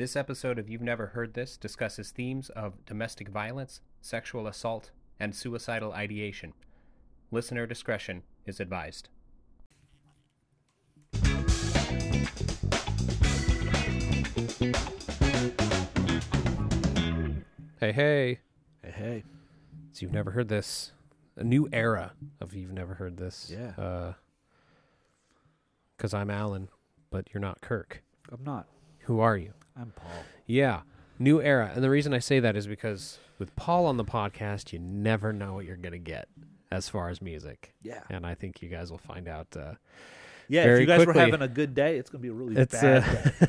[0.00, 5.34] This episode of You've Never Heard This discusses themes of domestic violence, sexual assault, and
[5.34, 6.54] suicidal ideation.
[7.30, 9.10] Listener discretion is advised.
[17.78, 18.38] Hey, hey.
[18.82, 19.24] Hey, hey.
[19.92, 20.92] So you've never heard this.
[21.36, 23.52] A new era of you've never heard this.
[23.52, 23.72] Yeah.
[23.76, 24.14] Uh,
[25.98, 26.70] because I'm Alan,
[27.10, 28.02] but you're not Kirk.
[28.32, 28.66] I'm not.
[29.00, 29.52] Who are you?
[29.80, 30.10] I'm Paul.
[30.46, 30.80] Yeah,
[31.18, 31.72] new era.
[31.74, 35.32] And the reason I say that is because with Paul on the podcast, you never
[35.32, 36.28] know what you're going to get
[36.70, 37.72] as far as music.
[37.82, 38.02] Yeah.
[38.10, 39.46] And I think you guys will find out.
[39.56, 39.74] Uh,
[40.48, 41.14] Yeah, if you guys quickly.
[41.14, 43.04] were having a good day, it's going to be a really it's bad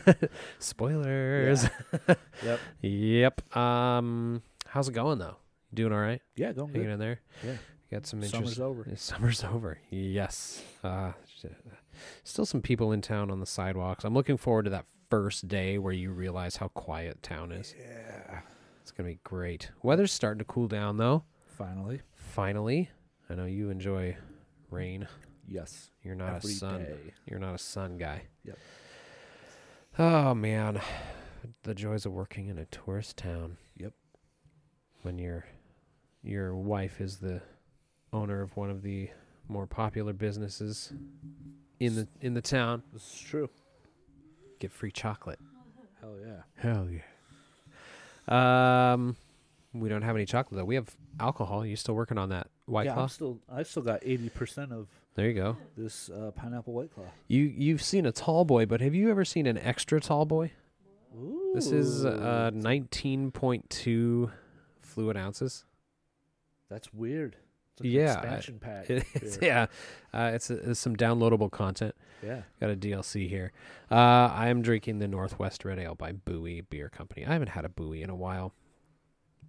[0.08, 0.28] uh, day.
[0.60, 1.68] spoilers.
[2.44, 2.60] Yep.
[2.82, 3.58] yep.
[3.58, 5.36] Um, how's it going though?
[5.72, 6.22] You doing all right?
[6.36, 6.94] Yeah, going Hanging good.
[6.94, 7.20] in there?
[7.46, 7.58] Yeah.
[7.92, 8.56] Got some interest.
[8.56, 8.88] Summer's over.
[8.96, 9.80] Summer's over.
[9.90, 10.64] Yes.
[10.84, 11.12] Uh,
[12.24, 14.06] still some people in town on the sidewalks.
[14.06, 17.76] I'm looking forward to that first day where you realize how quiet town is.
[17.78, 18.40] Yeah.
[18.82, 19.70] It's gonna be great.
[19.84, 21.24] Weather's starting to cool down though.
[21.58, 22.02] Finally.
[22.16, 22.90] Finally,
[23.30, 24.16] I know you enjoy
[24.72, 25.08] rain.
[25.48, 25.92] Yes.
[26.02, 26.80] You're not Every a sun.
[26.84, 27.14] day.
[27.26, 28.24] You're not a sun guy.
[28.46, 28.58] Yep.
[30.00, 30.80] Oh man,
[31.64, 33.58] the joys of working in a tourist town.
[33.78, 33.94] Yep.
[35.02, 35.46] When your
[36.24, 37.42] your wife is the
[38.14, 39.10] owner of one of the
[39.50, 40.94] more popular businesses
[41.82, 43.50] in the in the town, This is true.
[44.62, 45.40] Get free chocolate.
[46.00, 46.42] Hell yeah.
[46.56, 48.94] Hell yeah.
[48.94, 49.18] Um,
[49.74, 50.66] we don't have any chocolate though.
[50.66, 51.66] We have alcohol.
[51.66, 53.04] You still working on that white yeah, claw?
[53.04, 53.40] I'm still.
[53.52, 55.58] I still got eighty percent of there you go.
[55.76, 57.06] this uh, pineapple white claw.
[57.28, 60.52] You you've seen a tall boy, but have you ever seen an extra tall boy?
[61.18, 61.52] Ooh.
[61.54, 64.32] This is uh, 19.2
[64.80, 65.66] fluid ounces.
[66.70, 67.36] That's weird.
[67.80, 68.90] Like Yeah, Expansion pack.
[68.90, 69.68] It's, yeah,
[70.14, 71.96] uh, it's, it's some downloadable content.
[72.24, 72.42] Yeah.
[72.60, 73.52] Got a DLC here.
[73.90, 73.96] Uh,
[74.32, 77.26] I am drinking the Northwest Red Ale by Buoy Beer Company.
[77.26, 78.54] I haven't had a Buoy in a while,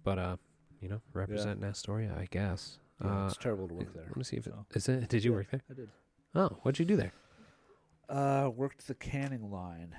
[0.03, 0.37] but uh,
[0.81, 2.79] you know, representing Astoria, I guess.
[3.03, 4.05] Yeah, uh, it's terrible to work there.
[4.07, 4.65] Let me see if it so.
[4.73, 5.09] is it.
[5.09, 5.61] Did you Yeah, work there?
[5.69, 5.89] I did.
[6.35, 7.13] Oh, what'd you do there?
[8.09, 9.95] Uh, worked the canning line.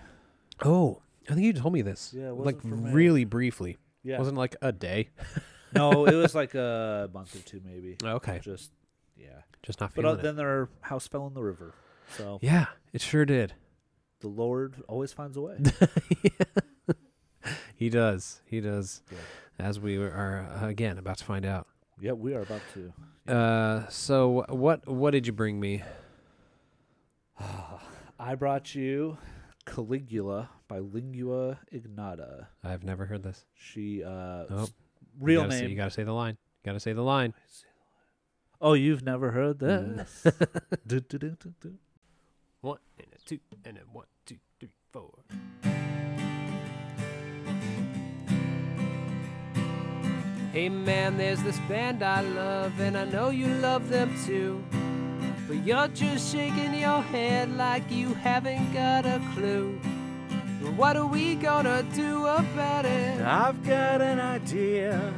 [0.65, 2.13] Oh, I think you told me this.
[2.17, 2.93] Yeah, it like wasn't for me.
[2.93, 3.77] really briefly.
[4.03, 4.19] Yeah.
[4.19, 5.11] Wasn't like a day.
[5.75, 7.97] no, it was like a month or two maybe.
[8.03, 8.71] Okay, Just
[9.17, 9.41] yeah.
[9.63, 10.23] just not But feeling uh, it.
[10.23, 11.75] then their house fell in the river.
[12.17, 13.55] So Yeah, it sure did.
[14.21, 15.59] the Lord always finds a way.
[17.77, 18.41] He does.
[18.47, 19.03] He does.
[19.11, 19.19] Yeah.
[19.67, 21.67] As we are uh, again about to find out.
[22.01, 22.93] yeah, we are about to.
[23.31, 25.83] Uh, so what what did you bring me?
[28.19, 29.19] I brought you
[29.67, 32.49] Caligula by Lingua Ignota.
[32.63, 33.45] I've never heard this.
[33.55, 34.69] She uh Oh,
[35.21, 35.71] real you gotta Say, name.
[35.71, 36.37] you gotta say the line.
[36.63, 37.35] You gotta say the line.
[38.61, 39.97] oh, you've never heard Mm.
[40.25, 40.35] this?
[40.87, 41.75] Du- du- du- du- du.
[42.61, 45.11] One and a two and a one, two, three, four.
[50.53, 54.63] Hey man, there's this band I love, and I know you love them too.
[55.49, 59.81] But you're just shaking your head like you haven't got a clue.
[60.65, 63.21] Well, what are we gonna do about it?
[63.21, 65.13] I've got an idea.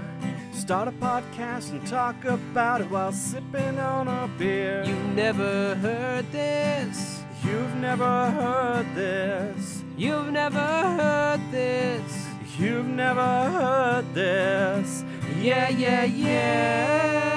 [0.53, 4.83] Start a podcast and talk about it while sipping on a beer.
[4.85, 7.23] You've never heard this.
[7.45, 9.85] You've never heard this.
[9.97, 12.27] You've never heard this.
[12.59, 15.05] You've never heard this.
[15.39, 17.37] Yeah, yeah, yeah.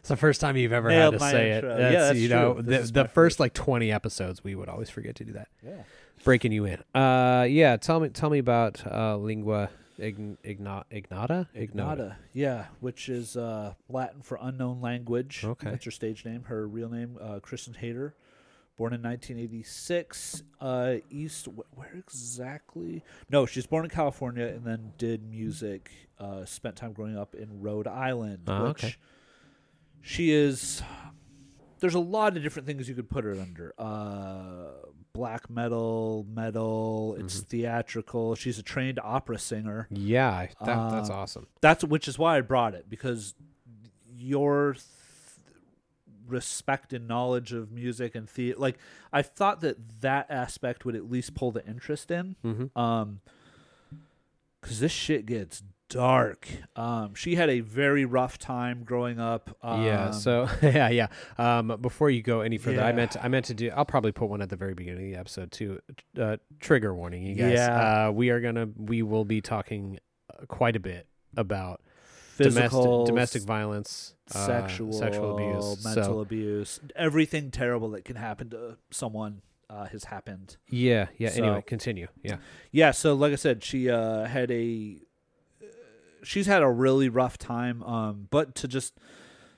[0.04, 1.76] It's the first time you've ever Nailed had to say intro.
[1.76, 1.80] it.
[1.80, 2.62] Yeah, that's you know, true.
[2.62, 5.48] the, the first like 20 episodes, we would always forget to do that.
[5.64, 5.82] Yeah.
[6.24, 6.82] Breaking you in.
[6.94, 7.78] Uh, yeah.
[7.78, 11.46] Tell me, tell me about uh, lingua ign- igna- ignata.
[11.56, 15.42] Ignata, yeah, which is uh, Latin for unknown language.
[15.42, 15.70] Okay.
[15.70, 16.44] That's her stage name.
[16.44, 18.14] Her real name, uh, Kristen Hayter,
[18.76, 20.42] born in 1986.
[20.60, 23.02] Uh, East, wh- where exactly?
[23.30, 25.90] No, she's born in California and then did music.
[26.18, 28.94] Uh, spent time growing up in Rhode Island, Oh, which okay.
[30.04, 30.82] She is.
[31.80, 33.74] There's a lot of different things you could put her under.
[33.78, 34.70] Uh,
[35.12, 37.16] black metal, metal.
[37.18, 37.46] It's Mm-hmm.
[37.48, 38.34] theatrical.
[38.36, 41.46] She's a trained opera singer Yeah, that, that's Uh, awesome.
[41.60, 43.34] that's which is why I brought it because
[44.16, 44.84] your th-
[46.26, 48.78] respect and knowledge of music and theater, like
[49.12, 52.78] I thought that that aspect would at least pull the interest in, Mm-hmm.
[52.78, 53.20] um,
[54.60, 56.48] because this shit gets dark.
[56.76, 59.56] Um, she had a very rough time growing up.
[59.62, 60.10] Um, yeah.
[60.10, 61.06] So yeah, yeah.
[61.38, 63.70] Um, before you go any further, I meant to, I meant to do.
[63.70, 65.80] I'll probably put one at the very beginning of the episode too.
[66.18, 67.54] Uh, trigger warning, you guys.
[67.54, 68.08] Yeah.
[68.08, 69.98] Uh, we are gonna we will be talking
[70.32, 71.80] uh, quite a bit about
[72.36, 75.84] physical, domestic, domestic violence, uh, sexual, sexual abuse.
[75.84, 80.56] mental so, abuse, everything terrible that can happen to someone uh, has happened.
[80.68, 81.30] yeah, yeah.
[81.30, 82.08] So- anyway, continue.
[82.22, 82.36] Yeah.
[82.72, 84.98] Yeah, so like I said, she uh, had a
[86.24, 87.82] she's had a really rough time.
[87.82, 88.94] Um, but to just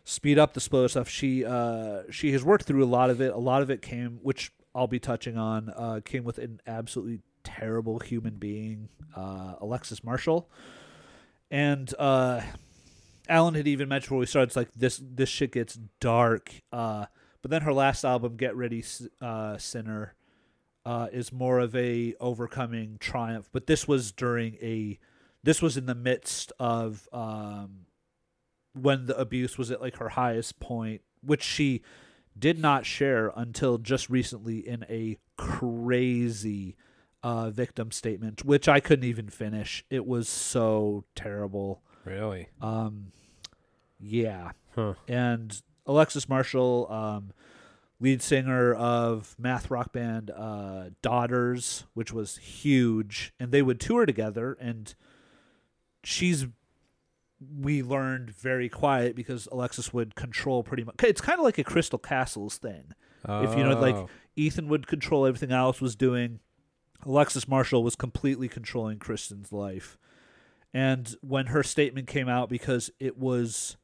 [0.05, 3.33] speed up the spoiler stuff, she uh, she has worked through a lot of it.
[3.33, 7.21] A lot of it came, which I'll be touching on, uh, came with an absolutely
[7.45, 10.51] terrible human being, uh, Alexis Marshall,
[11.51, 12.43] and uh,
[13.29, 16.53] Alan had even mentioned before we started, it's like this this shit gets dark.
[16.73, 17.07] Uh,
[17.43, 18.85] but then her last album, Get Ready,
[19.21, 20.15] uh, Sinner,
[20.85, 23.49] uh, is more of a overcoming triumph.
[23.53, 24.99] But this was during a,
[25.47, 27.87] this was in the midst of um,
[28.75, 31.83] when the abuse was at like her highest point, which she
[32.37, 36.75] did not share until just recently in a crazy
[37.23, 39.85] uh, victim statement, which I couldn't even finish.
[39.89, 41.81] It was so terrible.
[42.05, 42.49] Really?
[42.61, 43.13] Um,
[44.01, 44.51] yeah.
[44.75, 44.95] Huh.
[45.07, 47.33] And Alexis Marshall, um,
[48.01, 54.07] lead singer of math rock band uh, Daughters, which was huge, and they would tour
[54.07, 54.59] together.
[54.61, 54.93] And
[56.07, 56.47] she's,
[57.61, 60.95] we learned very quiet because Alexis would control pretty much.
[61.03, 62.93] It's kind of like a Crystal Castles thing.
[63.29, 64.09] If you know, like Oh.
[64.37, 66.39] Ethan would control everything Alice was doing.
[67.05, 69.99] Alexis Marshall was completely controlling Kristen's life.
[70.73, 73.77] And when her statement came out, because it was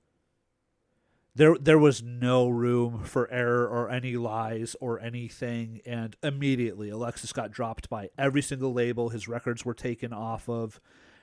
[1.35, 5.81] there, there was no room for error or any lies or anything.
[5.85, 9.09] And immediately, Alexis got dropped by every single label.
[9.09, 10.81] His records were taken off of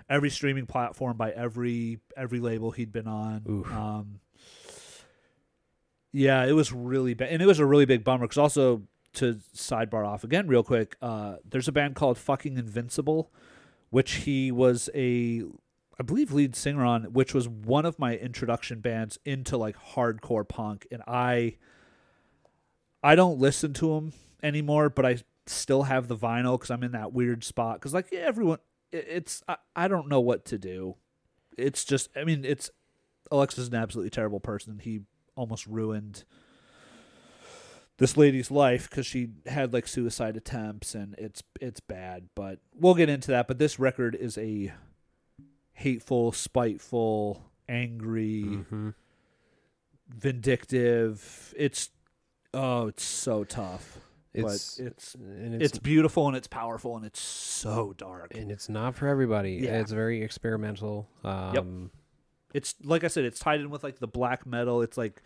[0.09, 3.43] every streaming platform by every every label he'd been on.
[3.49, 3.71] Oof.
[3.71, 4.19] Um,
[6.11, 8.25] yeah, it was really bad, and it was a really big bummer.
[8.25, 8.83] Because also
[9.13, 13.31] to sidebar off again real quick, uh, there's a band called Fucking Invincible,
[13.89, 15.43] which he was a,
[15.99, 20.47] I believe, lead singer on, which was one of my introduction bands into like hardcore
[20.47, 21.57] punk, and I,
[23.03, 26.91] I don't listen to him anymore, but I still have the vinyl because I'm in
[26.93, 27.79] that weird spot.
[27.79, 28.59] Because like yeah, everyone,
[28.91, 30.95] it's I, I don't know what to do.
[31.57, 32.69] It's just I mean it's
[33.31, 34.79] Alexis is an absolutely terrible person.
[34.79, 35.01] He
[35.35, 36.23] almost ruined
[37.97, 42.93] this lady's life because she had like suicide attempts and it's it's bad but we'll
[42.95, 44.71] get into that but this record is a
[45.73, 48.93] hateful spiteful angry Mhm.
[50.07, 51.89] vindictive it's
[52.53, 53.99] oh it's so tough
[54.33, 58.69] It's but it's and it's beautiful and it's powerful and it's so dark and it's
[58.69, 59.53] not for everybody.
[59.53, 59.79] Yeah.
[59.79, 61.09] It's very experimental.
[61.23, 61.89] Um,
[62.53, 64.81] it's like I said, it's tied in with like the black metal.
[64.81, 65.21] It's like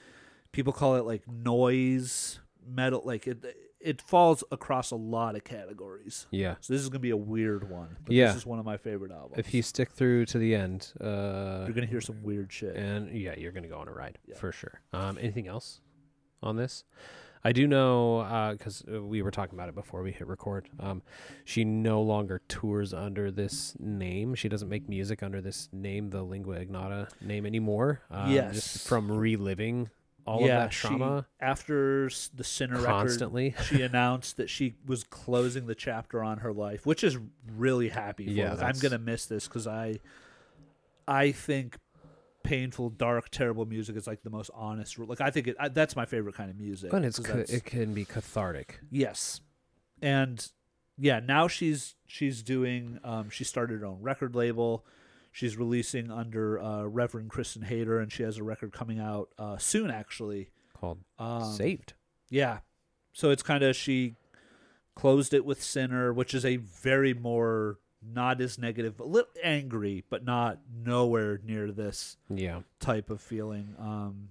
[0.54, 3.02] people call it like noise metal.
[3.04, 3.44] Like it,
[3.82, 6.26] it falls across a lot of categories.
[6.32, 6.56] Yeah.
[6.62, 7.98] So this is gonna be a weird one.
[8.06, 8.28] But Yeah.
[8.28, 9.38] this is one of my favorite albums.
[9.38, 12.76] If you stick through to the end, uh, you're gonna hear some weird shit.
[12.78, 14.36] and yeah, you're gonna go on a ride Yeah.
[14.38, 14.80] for sure.
[14.94, 15.82] Um, anything else
[16.42, 16.86] on this?
[17.46, 20.70] I do know because uh, we were talking about it before we hit record.
[20.80, 21.02] Um,
[21.44, 24.34] she no longer tours under this name.
[24.36, 28.02] She doesn't make music under this name, the Lingua Ignota name anymore.
[28.10, 28.56] Um, Yes.
[28.56, 29.90] just from reliving
[30.26, 33.56] all yeah, of that trauma She, after the Sinner record, constantly.
[33.66, 37.18] she announced that she was closing the chapter on her life, which is
[37.58, 38.26] really happy.
[38.28, 38.56] For Yeah.
[38.62, 40.00] I'm gonna miss this because I,
[41.08, 41.78] I think
[42.44, 45.00] painful, dark, terrible music is like the most honest.
[45.00, 46.92] Like I think it, I, that's my favorite kind of music.
[46.94, 48.80] and it's ca- it can be cathartic.
[48.92, 49.42] yes,
[50.02, 50.46] and
[50.98, 53.00] yeah, now she's she's doing.
[53.04, 54.86] Um, she started her own record label.
[55.32, 59.58] She's releasing under uh, Reverend Kristen Hayter, and she has a record coming out uh,
[59.58, 60.50] soon, actually.
[60.80, 61.94] Called Um, Saved.
[62.30, 62.60] yeah.
[63.14, 64.16] So it's kind of she
[64.96, 67.80] closed it with Sinner, which is a very more
[68.12, 72.62] not as negative, a little angry, but not nowhere near this Yeah.
[72.80, 73.76] type of feeling.
[73.78, 74.30] Um,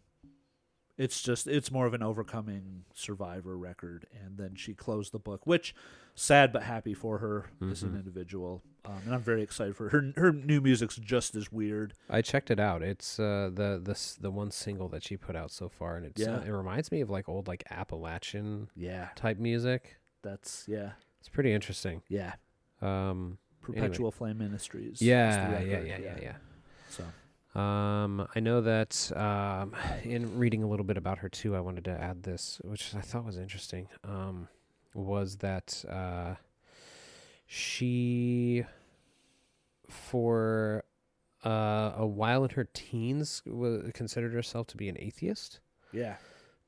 [0.99, 5.47] it's just it's more of an overcoming survivor record, and then she closed the book,
[5.47, 5.75] which
[6.14, 7.97] sad but happy for her as an Mhm.
[7.97, 10.12] individual, um, and I'm very excited for her.
[10.17, 11.95] Her new music's just as weird.
[12.11, 12.83] I checked it out.
[12.83, 16.21] It's uh, the the the one single that she put out so far, and it's
[16.21, 16.49] uh, Yeah.
[16.49, 19.97] it reminds me of like old like Appalachian Yeah, type music.
[20.21, 22.02] that's yeah, It's pretty interesting.
[22.09, 22.35] yeah.
[22.83, 24.95] Um, Perpetual Flame Ministries.
[24.95, 26.37] is yeah, yeah, yeah, yeah, yeah.
[26.88, 27.04] So
[27.59, 31.85] Um, I know that um, in reading a little bit about her too, I wanted
[31.85, 33.88] to add this, which I thought was interesting.
[34.04, 34.49] Um,
[34.95, 36.35] was that uh,
[37.47, 38.64] she,
[39.88, 40.85] for
[41.45, 45.61] uh, a while in her teens, wa considered herself to be an atheist,
[45.92, 46.16] yeah,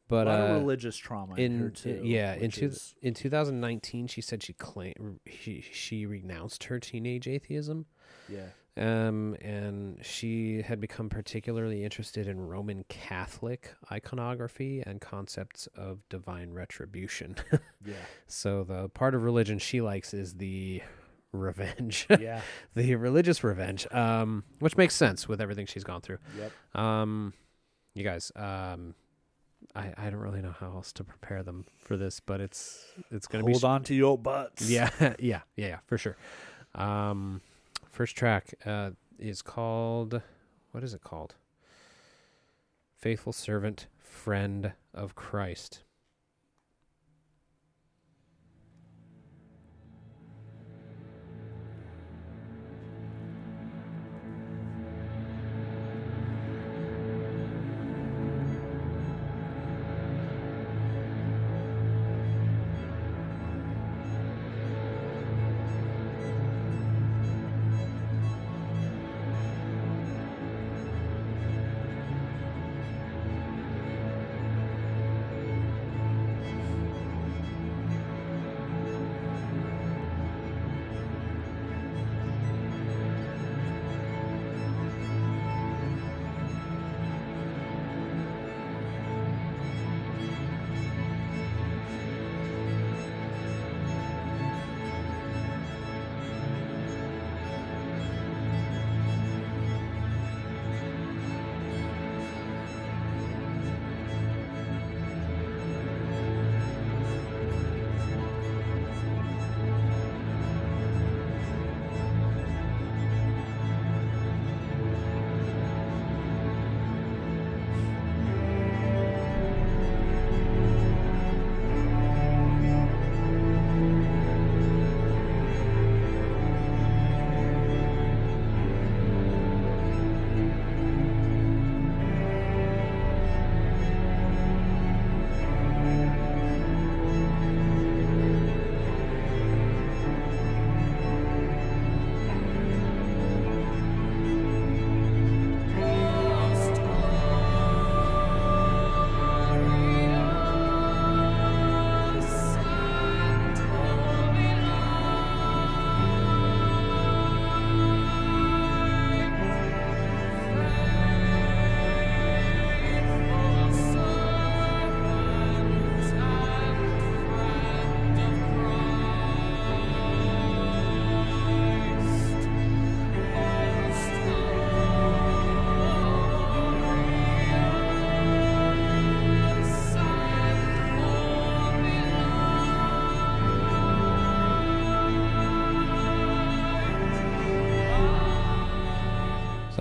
[0.08, 2.00] but a lot uh, of religious trauma in, in her too.
[2.04, 7.26] yeah, in two, is- in 2019, she said she claimed she she renounced her teenage
[7.28, 7.86] atheism
[8.28, 8.46] yeah,
[8.78, 16.52] Um, and she had become particularly interested in Roman Catholic iconography and concepts of divine
[16.52, 17.36] retribution.
[17.84, 17.94] Yeah.
[18.26, 20.80] so the part of religion she likes is the
[21.32, 22.40] revenge, Yeah.
[22.74, 26.18] the religious revenge, um, which makes sense with everything she's gone through.
[26.38, 26.52] Yep.
[26.82, 27.34] Um,
[27.94, 28.94] you guys, um,
[29.74, 33.26] I, I don't really know how else to prepare them for this, but it's it's
[33.26, 34.68] gonna Hold be hold on to your butts.
[34.70, 36.16] yeah, yeah, yeah, yeah, for sure.
[36.74, 37.40] Um,
[37.90, 40.22] first track uh, is called
[40.72, 41.34] what is it called?
[42.96, 45.82] Faithful servant, friend of Christ.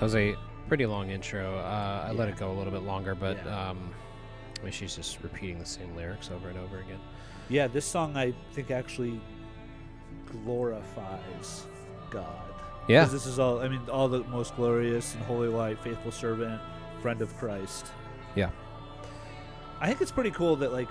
[0.04, 0.36] Was a
[0.68, 1.56] pretty long intro.
[1.58, 3.70] Uh, I let it go a little bit longer, but Yeah.
[3.70, 3.90] um,
[4.60, 7.00] I mean, she's just repeating the same lyrics over and over again.
[7.48, 9.20] Yeah, this song I think actually
[10.44, 11.66] glorifies
[12.10, 12.26] God.
[12.86, 16.60] Yeah, this is all, I mean, all the most glorious and holy light, faithful servant,
[17.00, 17.86] friend of Christ.
[18.34, 18.50] Yeah.
[19.80, 20.88] I think it's pretty cool that, like,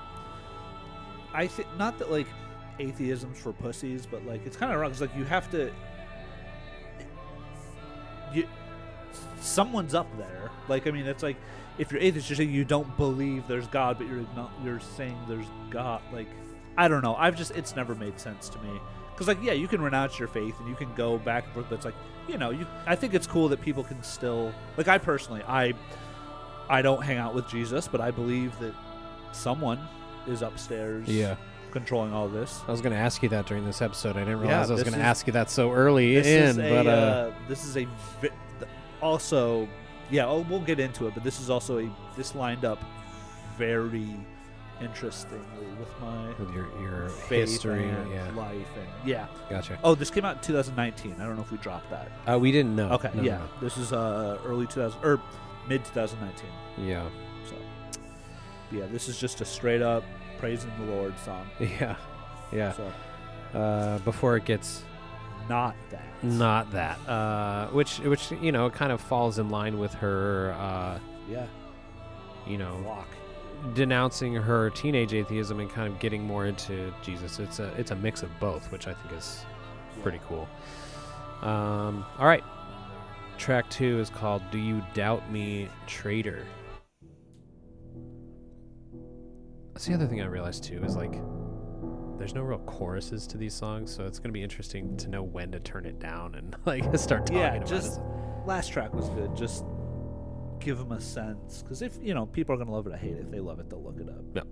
[1.33, 2.27] I think, not that, like,
[2.79, 4.89] atheism's for pussies, but, like, it's kind of wrong.
[4.91, 5.71] It's like, you have to,
[8.33, 8.47] you,
[9.43, 10.49] someone's up there.
[10.67, 11.37] Like, I mean, it's like,
[11.77, 15.17] if you're atheist, you're saying you don't believe there's God, but you're not, you're saying
[15.27, 16.01] there's God.
[16.11, 16.27] Like,
[16.77, 17.15] I don't know.
[17.15, 18.79] I've just, it's never made sense to me.
[19.11, 21.67] Because, like, yeah, you can renounce your faith and you can go back and forth,
[21.69, 21.95] but it's like,
[22.27, 22.65] you know, you.
[22.87, 25.73] I think it's cool that people can still, like, I personally, I,
[26.69, 28.73] I don't hang out with Jesus, but I believe that
[29.33, 29.79] someone
[30.27, 31.35] is upstairs, Yeah.
[31.71, 32.61] controlling all this.
[32.67, 34.15] I was going to ask you that during this episode.
[34.15, 36.57] I didn't Yeah, realize I was going to ask you that so early in, is
[36.57, 37.85] a, but uh, uh, this is a,
[38.21, 38.29] vi-
[39.03, 39.67] also,
[40.09, 42.79] yeah, oh, we'll get into it, but this is also a, this lined up
[43.57, 44.07] very
[44.81, 49.27] interestingly with my with your your history, and yeah, life, and yeah.
[49.49, 49.77] gotcha.
[49.83, 51.15] Oh, this came out in 2019.
[51.19, 52.09] I don't know if we dropped that.
[52.27, 52.89] Uh, we didn't know.
[52.93, 53.47] Okay, No, yeah, no.
[53.61, 55.21] this is uh early 2000 or
[55.67, 56.49] mid 2019.
[56.87, 57.07] yeah,
[57.47, 57.55] So,
[58.71, 60.03] yeah, this is just a straight up
[60.39, 61.47] praising the Lord song.
[61.59, 61.95] yeah,
[62.51, 62.73] yeah.
[62.73, 62.91] So,
[63.53, 64.83] Uh, before it gets
[65.49, 66.03] not that.
[66.23, 70.99] not that, uh, which which you know kind of falls in line with her, uh,
[71.29, 71.45] Yeah.
[72.47, 73.07] you know, Walk.
[73.75, 77.39] denouncing her teenage atheism and kind of getting more into Jesus.
[77.39, 79.45] It's a it's a mix of both, which I think is
[80.01, 80.47] pretty cool.
[81.41, 82.43] Um, all right,
[83.37, 86.45] track two is called "Do You Doubt Me, Traitor."
[89.73, 91.15] That's the other thing I realized too is like
[92.23, 95.51] there's no real choruses to these songs, so it's gonna be interesting to know when
[95.51, 98.03] to turn it down and like start talking yeah, about just it.
[98.45, 99.35] last track was good.
[99.35, 99.65] Just
[100.61, 103.17] give them a sense, because if you know people are gonna love it or hate
[103.17, 103.23] it.
[103.25, 104.23] If they love it, they'll look it up.
[104.33, 104.43] Yeah.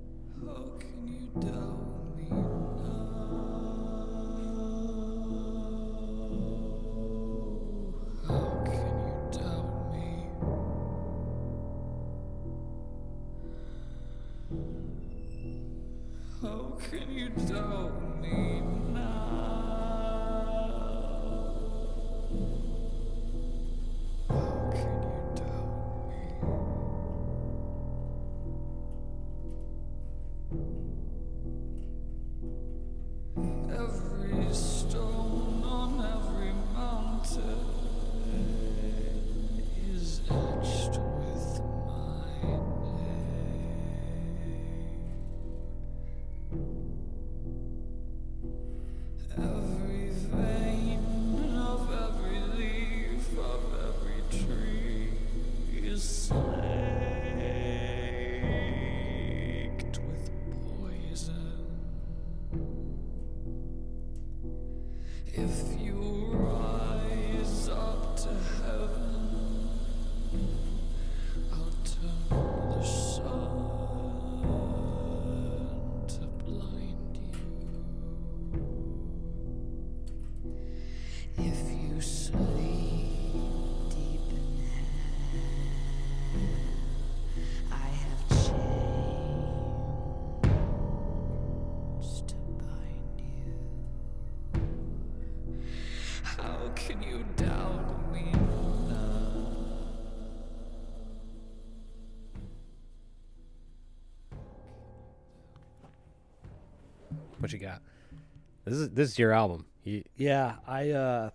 [108.65, 109.65] This is this is your album.
[109.83, 111.29] You, Yeah, I uh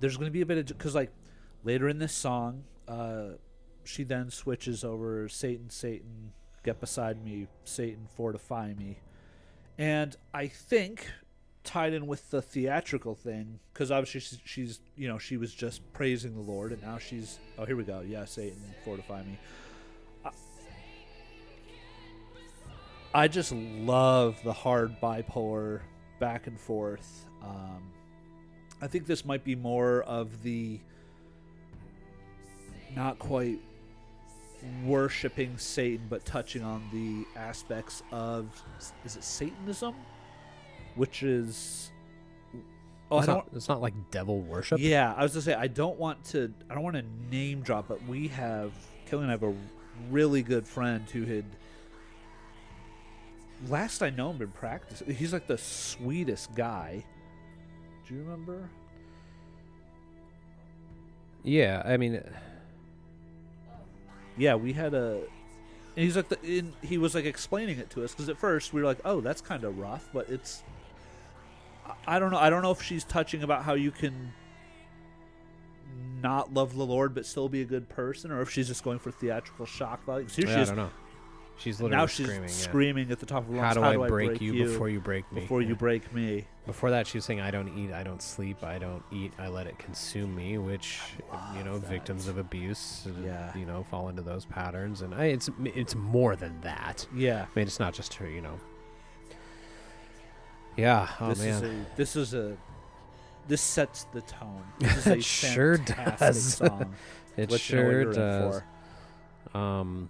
[0.00, 1.10] there's going to be a bit of cuz like
[1.64, 3.30] later in this song, uh
[3.84, 6.32] she then switches over Satan Satan
[6.62, 8.98] get beside me, Satan fortify me.
[9.76, 11.10] And I think
[11.62, 15.80] tied in with the theatrical thing cuz obviously she's, she's you know, she was just
[15.92, 18.00] praising the Lord and now she's oh here we go.
[18.00, 19.38] Yeah, Satan fortify me.
[23.14, 25.82] I just love the hard bipolar
[26.18, 27.26] back and forth.
[27.42, 27.92] Um,
[28.82, 30.80] I think this might be more of the
[32.96, 33.60] not quite
[34.84, 38.46] worshiping Satan, but touching on the aspects of
[39.04, 39.94] is it Satanism,
[40.96, 41.92] which is
[43.12, 44.80] oh it's, not, it's not like devil worship.
[44.80, 47.86] yeah I was gonna say I don't want to I don't want to name drop,
[47.86, 48.72] but we have
[49.06, 49.54] Kelly and I have a
[50.10, 51.44] really good friend who had
[53.68, 55.14] last I know him been practicing.
[55.14, 57.04] He's like the sweetest guy.
[58.06, 58.68] Do you remember?
[61.42, 62.22] Yeah, I mean,
[64.36, 65.20] Yeah, we had a.
[65.96, 66.40] And he's like the.
[66.42, 69.20] In, he was like explaining it to us because at first we were like, "Oh,
[69.20, 70.62] that's kind of rough," but it's.
[71.86, 72.38] I- I don't know.
[72.38, 74.32] I don't know if she's touching about how you can
[76.20, 78.98] not love the Lord but still be a good person, or if she's just going
[78.98, 80.26] for theatrical shock value.
[80.28, 80.90] here yeah, she I is don't know.
[81.56, 82.48] She's literally now she's screaming.
[82.48, 82.54] yeah.
[82.54, 83.76] screaming at the top of her lungs.
[83.76, 83.96] How lungs.
[83.96, 85.42] do, I, break you, before you break me?
[85.42, 85.68] before Yeah.
[85.68, 86.46] you break me?
[86.66, 89.48] Before that, she was saying, "I don't eat, I don't sleep, I don't eat, I
[89.48, 91.00] let it consume me," which
[91.56, 91.88] you know, that.
[91.88, 93.56] victims of abuse, uh, Yeah.
[93.56, 97.06] you know, fall into those patterns, and I, it's it's more than that.
[97.14, 97.42] Yeah.
[97.54, 98.58] I mean, it's not just her, you know.
[100.76, 101.08] Yeah.
[101.20, 101.48] Oh this man.
[101.50, 102.56] is a this is a
[103.46, 104.62] this sets the tone.
[104.80, 106.54] This is a It sure does.
[106.54, 106.94] song.
[107.36, 108.62] it Let you know what sure does.
[109.52, 109.58] for.
[109.58, 110.08] Um.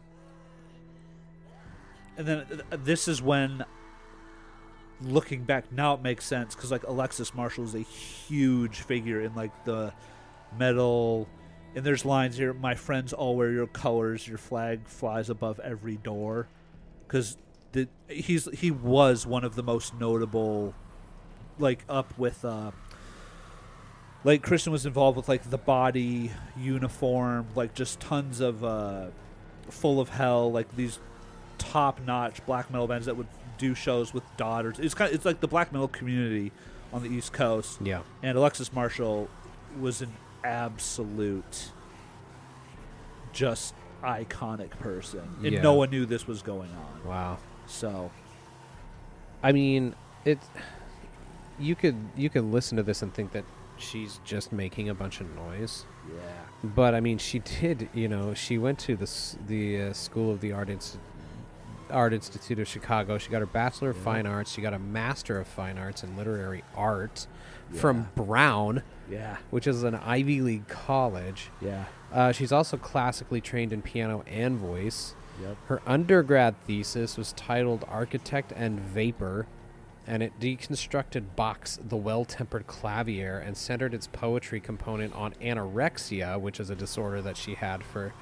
[2.17, 3.65] And then uh, this is when,
[5.01, 9.35] looking back, now it makes sense because like Alexis Marshall is a huge figure in
[9.35, 9.93] like the
[10.57, 11.29] metal.
[11.75, 12.53] And there's lines here.
[12.53, 14.29] My friends all wear your colors.
[14.29, 16.47] Your flag flies above every door,
[17.07, 17.37] because
[18.09, 20.73] he's he was one of the most notable,
[21.59, 22.45] like up with.
[22.45, 22.71] uh
[24.23, 29.07] like Kristen was involved with like the body uniform, like just tons of uh
[29.69, 31.01] full of hell, like these
[31.71, 33.27] top notch black metal bands that would
[33.59, 34.79] do shows with daughters.
[34.79, 36.53] It's kind of, it's like the black metal community
[36.93, 37.81] on the East Coast.
[37.83, 38.01] Yeah.
[38.23, 39.29] And Alexis Marshall
[39.81, 41.71] was an absolute
[43.33, 45.23] just iconic person.
[45.43, 45.63] And Yeah.
[45.63, 47.09] no one knew this was going on.
[47.09, 47.39] Wow.
[47.67, 48.11] So,
[49.43, 50.39] I mean, it.
[51.59, 53.45] You could you could listen to this and think that
[53.77, 56.21] she's just making a bunch of noise, yeah.
[56.65, 57.89] but I mean, she did.
[57.95, 59.09] You know, she went to the
[59.47, 60.99] the uh, School of the Art Inst-
[61.91, 63.19] Art Institute of Chicago.
[63.19, 64.53] She got her Bachelor of Fine Arts.
[64.53, 67.27] She got a Master of Fine Arts in Literary Art
[67.73, 69.39] from Brown, Yeah.
[69.51, 71.51] which is an Ivy League college.
[71.61, 71.85] Yeah.
[72.13, 75.15] Uh, she's also classically trained in piano and voice.
[75.43, 75.57] Yep.
[75.67, 79.47] Her undergrad thesis was titled Architect and Vapor,
[80.07, 86.41] and it deconstructed Bach's The Well Tempered Clavier and centered its poetry component on anorexia,
[86.41, 88.13] which is a disorder that she had for,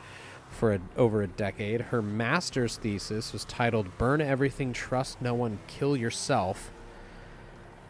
[0.53, 1.81] for a, over a decade.
[1.81, 6.71] Her master's thesis was titled Burn Everything, Trust No One, Kill Yourself,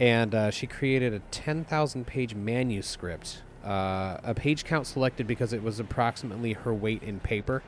[0.00, 3.42] and uh, she created a 10,000 page manuscript.
[3.64, 7.62] Uh, a page count selected because it was approximately her weight in paper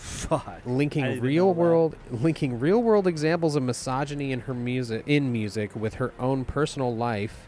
[0.00, 0.62] Fuck.
[0.64, 5.94] Linking real world linking real world examples of misogyny in her music in music with
[5.94, 7.46] her own personal life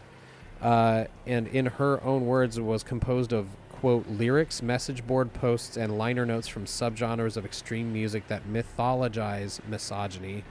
[0.60, 3.46] uh, and in her own words was composed of
[3.82, 9.58] quote lyrics message board posts and liner notes from subgenres of extreme music that mythologize
[9.68, 10.44] misogyny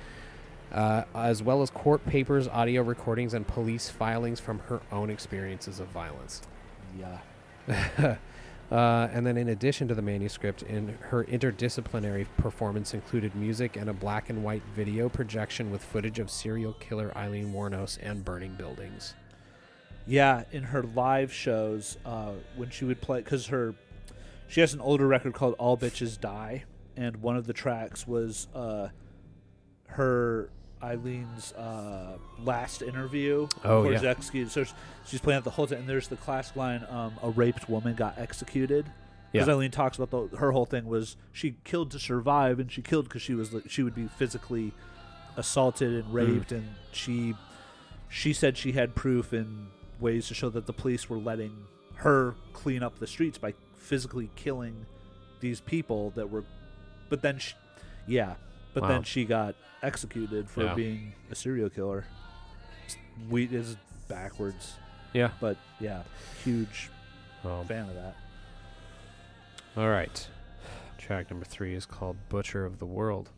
[0.74, 5.80] uh, as well as court papers audio recordings and police filings from her own experiences
[5.80, 6.42] of violence
[7.00, 7.20] Yeah.
[8.70, 13.90] uh, and then, in addition to the manuscript, in her interdisciplinary performance included music and
[13.90, 18.56] a black and white video projection with footage of serial killer Aileen Wuornos and burning
[18.56, 19.14] buildings.
[20.08, 23.76] Yeah, in her live shows, uh, when she would play, because her,
[24.48, 26.64] she has an older record called "All Bitches Die,"
[26.98, 28.90] and one of the tracks was uh,
[29.88, 30.50] her
[30.84, 33.48] Aileen's uh, last interview.
[33.64, 34.02] Oh, yeah.
[34.04, 34.52] executed.
[34.52, 34.66] So
[35.06, 37.96] she's playing it the whole time, and there's the classic line: um, "A raped woman
[37.96, 38.86] got executed."
[39.32, 39.54] Because Yeah.
[39.54, 43.06] Eileen talks about the, her whole thing was she killed to survive, and she killed
[43.06, 44.74] because she was she would be physically
[45.38, 47.36] assaulted and raped, and she
[48.10, 49.68] she said she had proof in
[50.02, 51.56] ways to show that the police were letting
[51.96, 54.86] her clean up the streets by physically killing
[55.40, 56.44] these people that were
[57.10, 57.54] but then she,
[58.08, 58.34] yeah
[58.74, 58.90] but Wow.
[58.90, 60.74] then she got executed for Yeah.
[60.76, 62.06] being a serial killer
[63.30, 64.74] we is backwards
[65.14, 65.32] Yeah.
[65.40, 66.04] but yeah
[66.44, 66.90] huge
[67.44, 68.16] Well, fan of that
[69.78, 70.28] all right.
[70.98, 73.30] Track number three is called Butcher of the World.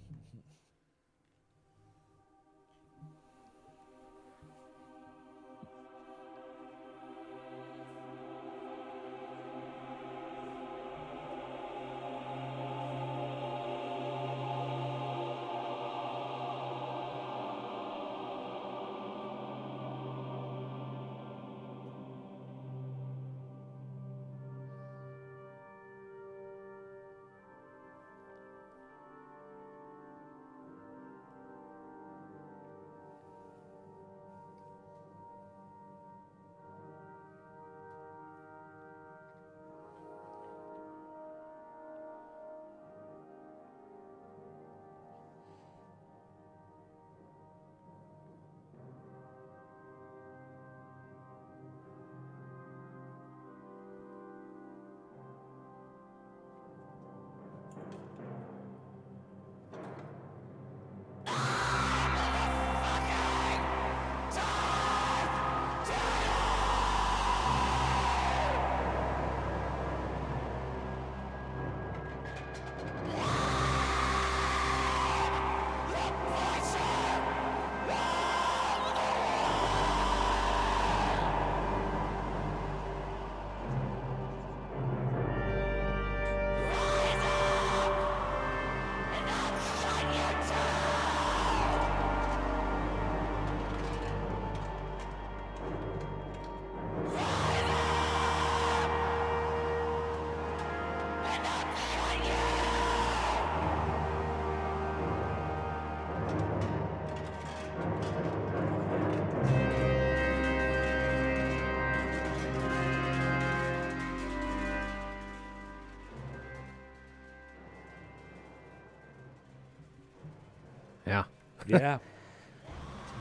[121.67, 121.77] Yeah.
[121.79, 121.97] yeah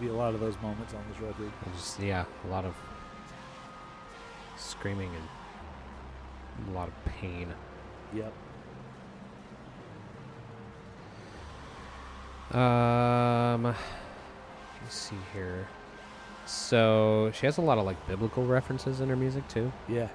[0.00, 2.74] be a lot of those moments on this record Just, yeah, a lot of
[4.56, 7.52] screaming and a lot of pain.
[8.14, 8.32] yep
[12.52, 15.66] Um, let's see here.
[16.44, 19.72] So she has a lot of like biblical references in her music too.
[19.88, 20.08] yeah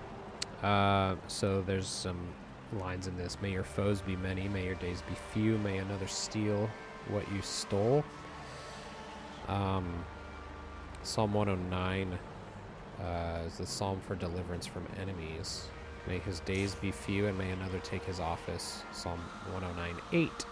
[0.61, 2.19] Uh, so there's some
[2.73, 6.07] lines in this: "May your foes be many, may your days be few, may another
[6.07, 6.69] steal
[7.09, 8.03] what you stole."
[9.47, 10.05] Um,
[11.03, 12.19] Psalm 109
[12.99, 15.67] uh, is the psalm for deliverance from enemies.
[16.07, 18.83] May his days be few, and may another take his office.
[18.91, 19.19] Psalm
[19.51, 20.45] 109 8.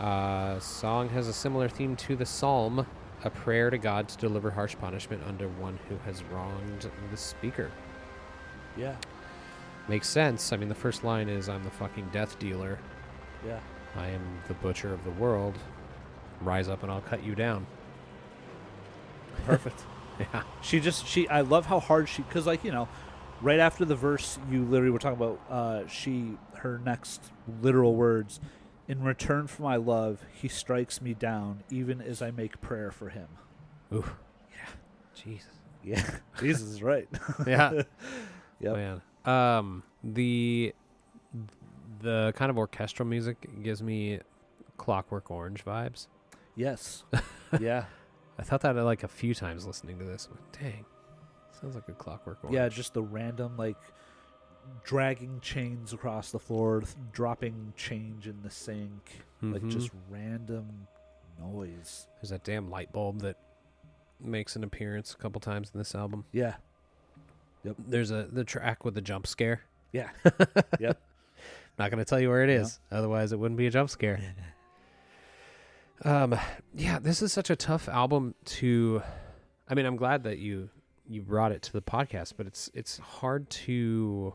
[0.00, 2.86] Uh, song has a similar theme to the psalm,
[3.24, 7.70] a prayer to God to deliver harsh punishment under one who has wronged the speaker.
[8.76, 8.96] Yeah.
[9.88, 10.52] Makes sense.
[10.52, 12.78] I mean, the first line is, "I'm the fucking death dealer.
[13.46, 13.60] Yeah.
[13.96, 15.56] I am the butcher of the world.
[16.40, 17.66] Rise up and I'll cut you down."
[19.46, 19.84] Perfect.
[20.20, 20.42] Yeah.
[20.60, 22.86] She just she I love how hard she cuz like, you know,
[23.40, 28.38] right after the verse you literally were talking about uh she her next literal words
[28.86, 33.08] in return for my love he strikes me down even as I make prayer for
[33.08, 33.26] him.
[33.92, 34.04] Ooh.
[34.50, 34.68] Yeah.
[35.14, 35.48] Jesus.
[35.82, 36.18] Yeah.
[36.38, 37.08] Jesus is right.
[37.46, 37.82] Yeah.
[38.60, 38.76] Yep.
[38.76, 39.02] Man.
[39.24, 40.74] Um, the
[42.02, 44.20] the kind of orchestral music gives me
[44.76, 46.08] Clockwork Orange vibes.
[46.56, 47.04] Yes.
[47.60, 47.84] yeah.
[48.38, 50.28] I thought that like a few times listening to this.
[50.30, 50.84] Like, Dang,
[51.60, 52.54] sounds like a Clockwork Orange.
[52.54, 53.76] Yeah, just the random like
[54.84, 59.70] dragging chains across the floor, th- dropping change in the sink, like Mhm.
[59.70, 60.86] just random
[61.38, 62.06] noise.
[62.20, 63.36] There's that damn light bulb that
[64.20, 66.24] makes an appearance a couple times in this album.
[66.32, 66.54] Yeah.
[67.64, 67.76] Yep.
[67.78, 69.62] There's a the track with the jump scare.
[69.92, 70.10] Yeah.
[70.80, 71.00] yep.
[71.78, 72.68] Not gonna tell you where it is.
[72.68, 74.20] Is, otherwise it wouldn't be a jump scare.
[76.04, 76.36] Um,
[76.74, 79.02] yeah, this is such a tough album to.
[79.68, 80.68] I mean, I'm glad that you
[81.08, 84.34] you brought it to the podcast, but it's it's hard to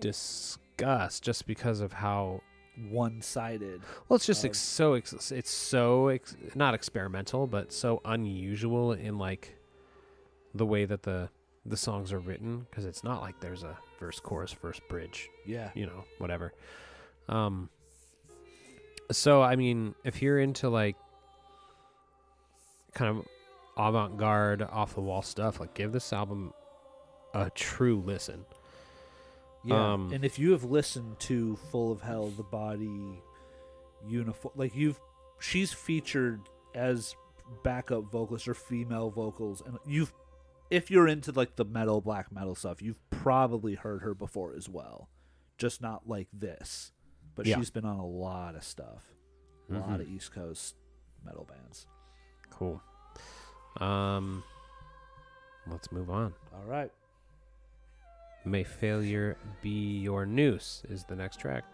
[0.00, 2.42] discuss just because of how
[2.90, 3.80] One-sided.
[4.08, 8.92] well it's just Um, ex- so ex- it's so ex- not experimental, but so unusual
[8.92, 9.56] in like
[10.54, 11.30] the way that the
[11.68, 15.70] the songs are written because it's not like there's a verse, chorus, verse, bridge Yeah.
[15.74, 16.52] you know, whatever.
[17.28, 17.68] Um
[19.10, 20.96] so I mean, if you're into like
[22.94, 23.26] kind of
[23.76, 26.52] avant-garde off the wall stuff, like give this album
[27.34, 28.44] a true listen.
[29.64, 29.92] Yeah.
[29.94, 33.22] Um, and if you have listened to Full of Hell, the body
[34.06, 35.00] uniform like you've
[35.40, 36.40] she's featured
[36.74, 37.14] as
[37.64, 40.12] backup vocalist or female vocals and you've
[40.70, 44.68] if you're into like the metal black metal stuff, you've probably heard her before as
[44.68, 45.08] well.
[45.56, 46.92] Just not like this.
[47.34, 47.56] But Yeah.
[47.56, 49.14] she's been on a lot of stuff.
[49.70, 50.00] A lot Mhm.
[50.00, 50.76] of East Coast
[51.24, 51.86] metal bands.
[52.50, 52.80] Cool.
[53.80, 54.42] Um
[55.66, 56.34] let's move on.
[56.54, 56.90] All right.
[58.44, 61.64] May failure be your noose is the next track.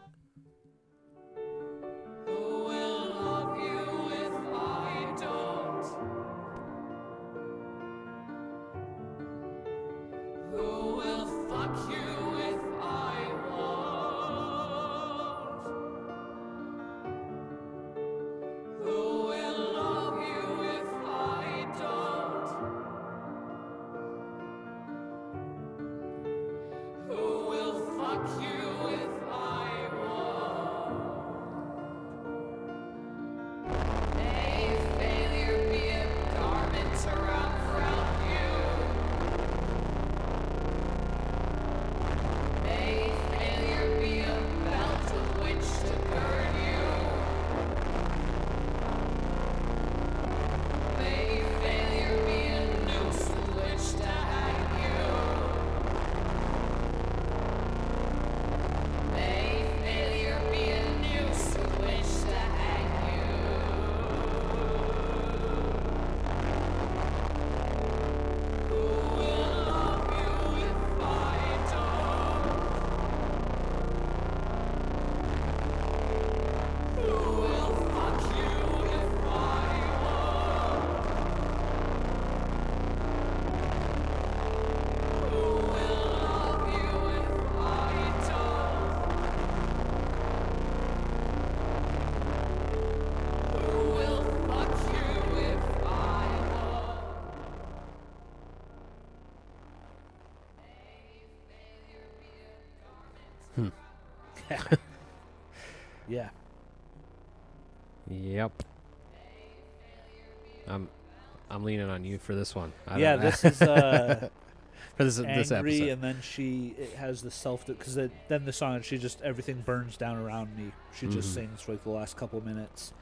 [112.24, 112.72] For this one.
[112.88, 114.28] I Yeah, this is uh
[114.96, 115.88] for this this angry episode.
[115.92, 119.96] and then she it has the self because then the song she just everything burns
[119.96, 121.34] down around me she just Mhm.
[121.34, 122.92] sings for like the last couple minutes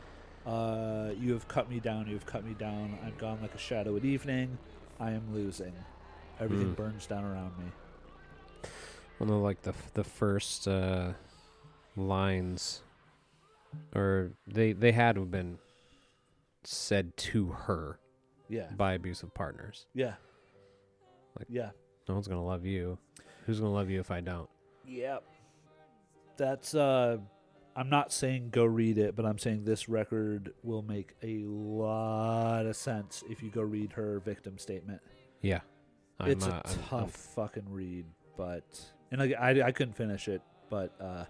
[0.46, 3.58] uh you have cut me down you have cut me down i'm gone like a
[3.58, 4.56] shadow at evening
[4.98, 5.72] i am losing
[6.40, 6.76] everything Mm.
[6.76, 7.66] burns down around me
[9.18, 11.12] One of like the f- the first uh,
[11.94, 12.82] lines,
[13.94, 15.58] or they they had been
[16.64, 17.98] said to her
[18.48, 19.86] yeah by abusive partners.
[19.94, 20.14] yeah
[21.38, 21.70] Like- yeah
[22.08, 22.98] No one's gonna love you.
[23.46, 24.48] Who's gonna love you if I don't?
[24.86, 25.22] Yep.
[26.36, 27.18] that's uh
[27.74, 32.66] I'm not saying go read it, but I'm saying this record will make a lot
[32.66, 35.00] of sense if you go read her victim statement.
[35.40, 35.60] Yeah.
[36.20, 38.04] I'm, it's uh, a I'm- I'm- tough fucking read,
[38.36, 38.64] but
[39.10, 41.24] and I, I, I couldn't finish it, but uh,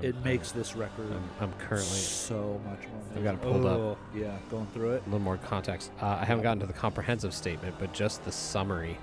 [0.00, 3.00] it I'm- makes this record I'm, I'm currently so much more.
[3.16, 3.78] I've got it pulled up.
[3.78, 5.02] Oh, Yeah, going through it.
[5.02, 5.90] a little more context.
[6.02, 8.98] Uh, I haven't gotten to the comprehensive statement, but just the summary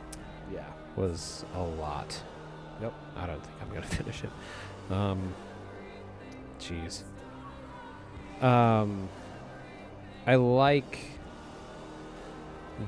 [0.54, 0.66] Yeah.
[0.96, 2.22] was a lot.
[2.82, 2.94] Yep.
[3.18, 4.92] I don't think I'm gonna finish it.
[4.94, 5.34] Um,
[6.60, 7.04] jeez.
[8.44, 9.08] Um,
[10.28, 11.00] I like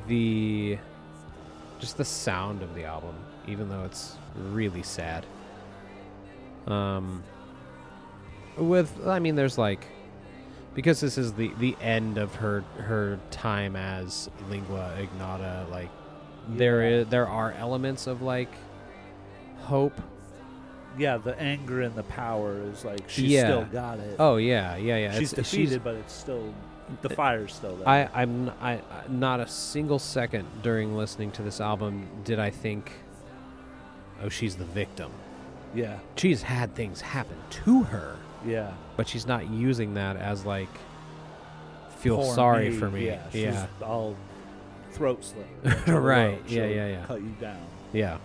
[0.07, 0.77] the
[1.79, 3.13] just the sound of the album,
[3.47, 5.25] even though it's really sad.
[6.65, 7.23] Um,
[8.57, 9.85] with I mean, there's like
[10.75, 15.65] because this is the the end of her her time as lingua ignota.
[15.69, 15.89] Like
[16.47, 16.95] there Yeah.
[17.01, 18.49] is there are elements of like
[19.59, 19.99] hope
[20.97, 23.45] Yeah, the anger and the power is like she's Yeah.
[23.45, 24.15] still got it.
[24.19, 25.11] Oh yeah, yeah, yeah.
[25.17, 26.53] she's It's- defeated, but it's still
[27.01, 27.87] the uh, fire's still there.
[27.87, 32.91] I, I'm I- not a single second during listening to this album did I think,
[34.21, 35.11] oh, she's the victim.
[35.73, 38.71] yeah, She's had things happen to her, yeah.
[38.97, 40.69] but she's not using that as like
[41.99, 43.05] feel Poor sorry me, for me.
[43.07, 44.15] Yeah, she's yeah, all
[44.91, 45.47] throat slit.
[45.87, 47.05] Right, look, yeah, yeah, yeah.
[47.05, 47.65] Cut you down.
[47.93, 48.17] yeah.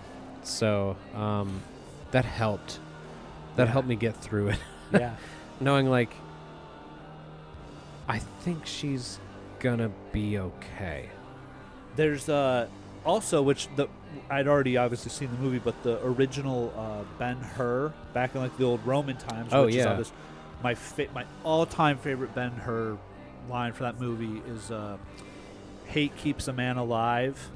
[0.43, 1.61] So um,
[2.11, 2.79] that helped.
[3.57, 3.73] That Yeah.
[3.73, 4.59] helped me get through it,
[4.93, 5.15] Yeah,
[5.61, 6.13] knowing like
[8.09, 9.19] I think she's
[9.61, 11.09] gonna be okay.
[11.97, 12.69] there's uh
[13.09, 13.89] also which the
[14.31, 18.57] I'd already obviously seen the movie, but the original uh, Ben Hur back in like
[18.59, 19.53] the old Roman times.
[19.53, 19.91] Oh, which is yeah.
[19.91, 20.13] obvious-
[20.63, 22.99] my fa- my all time favorite Ben Hur
[23.49, 24.97] line for that movie is uh,
[25.87, 27.51] "Hate keeps a man alive."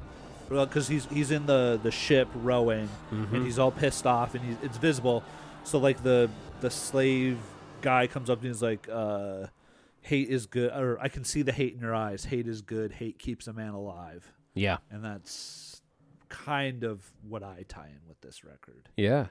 [0.49, 3.33] Because he's he's in the, the ship rowing, Mhm.
[3.33, 5.23] and he's all pissed off, and he's, it's visible.
[5.63, 6.29] So like the
[6.61, 7.37] the slave
[7.81, 9.47] guy comes up and he's like, uh,
[10.01, 12.25] "Hate is good," or I can see the hate in your eyes.
[12.25, 12.91] Hate is good.
[12.93, 15.81] Hate keeps a man alive, Yeah, and that's
[16.29, 18.89] kind of what I tie in with this record.
[18.97, 19.27] yeah.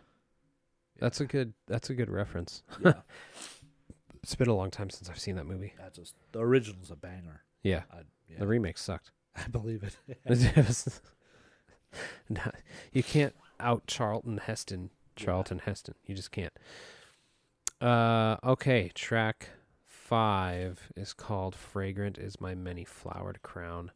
[0.98, 1.54] That's a good.
[1.66, 2.62] That's a good reference.
[2.85, 2.92] Yeah,
[4.22, 5.72] It's been a long time since I've seen that movie.
[5.78, 7.42] that's just the original's a banger.
[7.62, 9.11] Yeah, I, yeah, the remake sucked.
[9.37, 9.96] I believe it.
[12.92, 14.90] You can't out Charlton Heston.
[15.16, 15.94] Charlton Heston.
[16.06, 16.52] You just can't.
[17.80, 18.90] Uh, okay.
[18.94, 19.48] Track
[19.87, 23.90] five is called "Fragrant Is My Many Flowered Crown."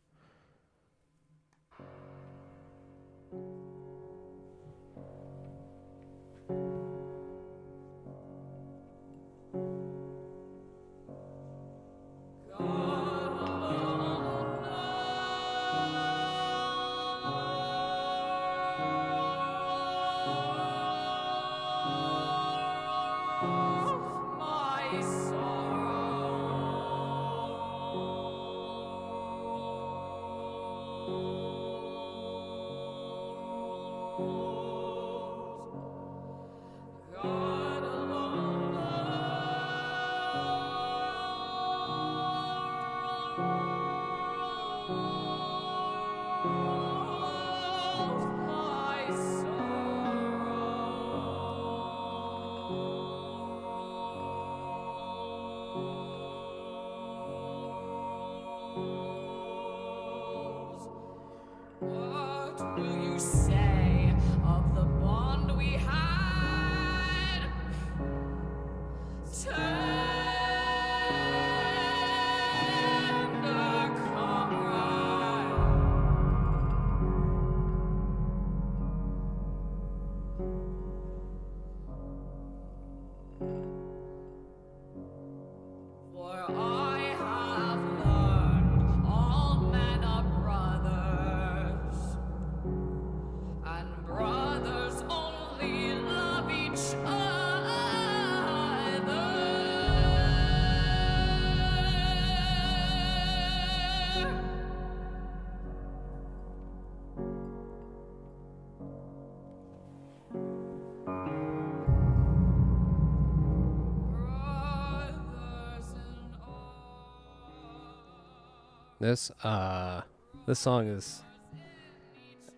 [118.99, 120.03] This uh,
[120.47, 121.23] this song is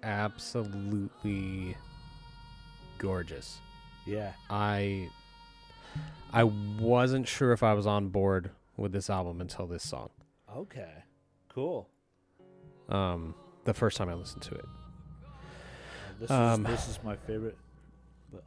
[0.02, 1.76] absolutely
[2.98, 3.58] gorgeous.
[4.06, 5.08] yeah, I
[6.32, 10.10] I wasn't sure if I was on board with this album until this song.
[10.56, 11.04] okay,
[11.48, 11.88] cool.
[12.88, 13.34] Um,
[13.64, 14.64] the first time I listened to it.
[16.20, 17.56] This Um, is this is my favorite.
[18.32, 18.44] But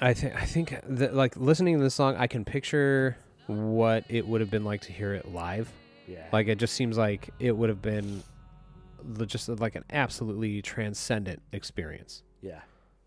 [0.00, 3.16] I think I think that like listening to this song, I can picture
[3.46, 5.72] what it would have been like to hear it live.
[6.08, 6.26] Yeah.
[6.32, 8.22] Like it just seems like it would have been
[9.26, 12.22] just like an absolutely transcendent experience.
[12.40, 12.60] Yeah,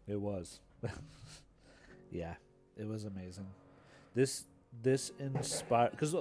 [0.07, 0.59] it was.
[2.11, 2.35] yeah,
[2.77, 3.47] it was amazing.
[4.13, 4.45] This
[4.83, 6.15] this inspired because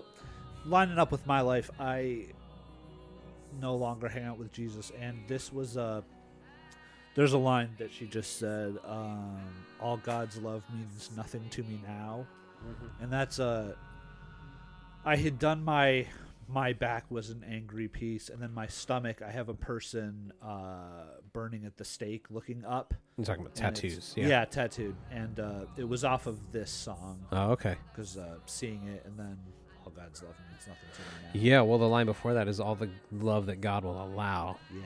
[0.64, 2.26] lining up with my life, I
[3.60, 6.02] no longer hang out with Jesus, and this was a.
[7.16, 9.40] There's a line that she just said, um,
[9.80, 12.26] "All God's love means nothing to me now,"
[13.00, 13.76] and that's a.
[15.04, 16.06] I had done my
[16.52, 19.22] my back was an angry piece, and then my stomach.
[19.26, 22.94] I have a person uh, burning at the stake, looking up.
[23.18, 24.14] I'm talking about tattoos.
[24.16, 24.44] Yeah.
[24.44, 27.76] tattooed, and uh, it was off of this song Oh, okay.
[27.92, 29.38] because uh, seeing it, and then
[29.84, 31.30] all God's love means nothing to me now.
[31.56, 31.60] Yeah.
[31.62, 34.56] Well, the line before that is all the love that God will allow.
[34.74, 34.82] Yeah.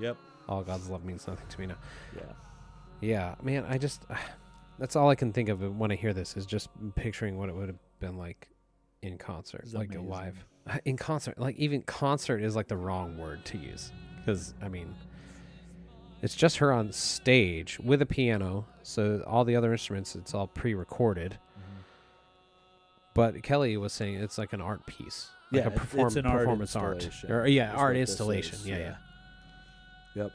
[0.00, 0.16] Yep.
[0.48, 1.76] All God's love means nothing to me now.
[2.16, 2.22] Yeah.
[3.00, 3.64] Yeah, man.
[3.68, 4.02] I just
[4.78, 7.54] that's all I can think of when I hear this is just picturing what it
[7.54, 8.48] would have been like
[9.02, 10.08] in concert, like a amazing.
[10.08, 10.44] live
[10.84, 11.38] in concert.
[11.38, 14.94] Like even concert is like the wrong word to use because I mean,
[16.22, 18.66] it's just her on stage with a piano.
[18.82, 21.32] So all the other instruments, it's all pre-recorded.
[21.32, 21.80] Mm-hmm.
[23.14, 26.16] But Kelly was saying it's like an art piece, like Yeah, a it's- perform- it's
[26.16, 28.54] an art performance art, installation, or yeah, is art installation.
[28.56, 28.94] is, Yeah, yeah.
[30.14, 30.32] Yep.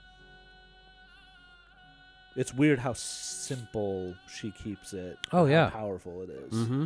[2.35, 5.17] It's weird how simple she keeps it.
[5.33, 5.69] Oh, and yeah.
[5.69, 6.53] Powerful it is.
[6.53, 6.85] Mm-hmm.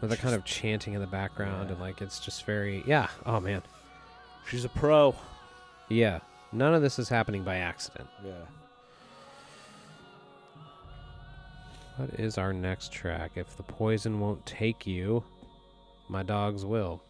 [0.00, 1.72] With a kind of chanting in the background, Yeah.
[1.72, 3.08] and like it's just very yeah.
[3.24, 3.62] Oh man,
[4.48, 5.14] She's a pro.
[5.88, 6.20] yeah.
[6.52, 8.08] None of this is happening by accident.
[8.24, 8.32] Yeah.
[11.96, 13.32] What is our next track?
[13.36, 15.22] If the poison won't take you,
[16.08, 17.00] my dogs will.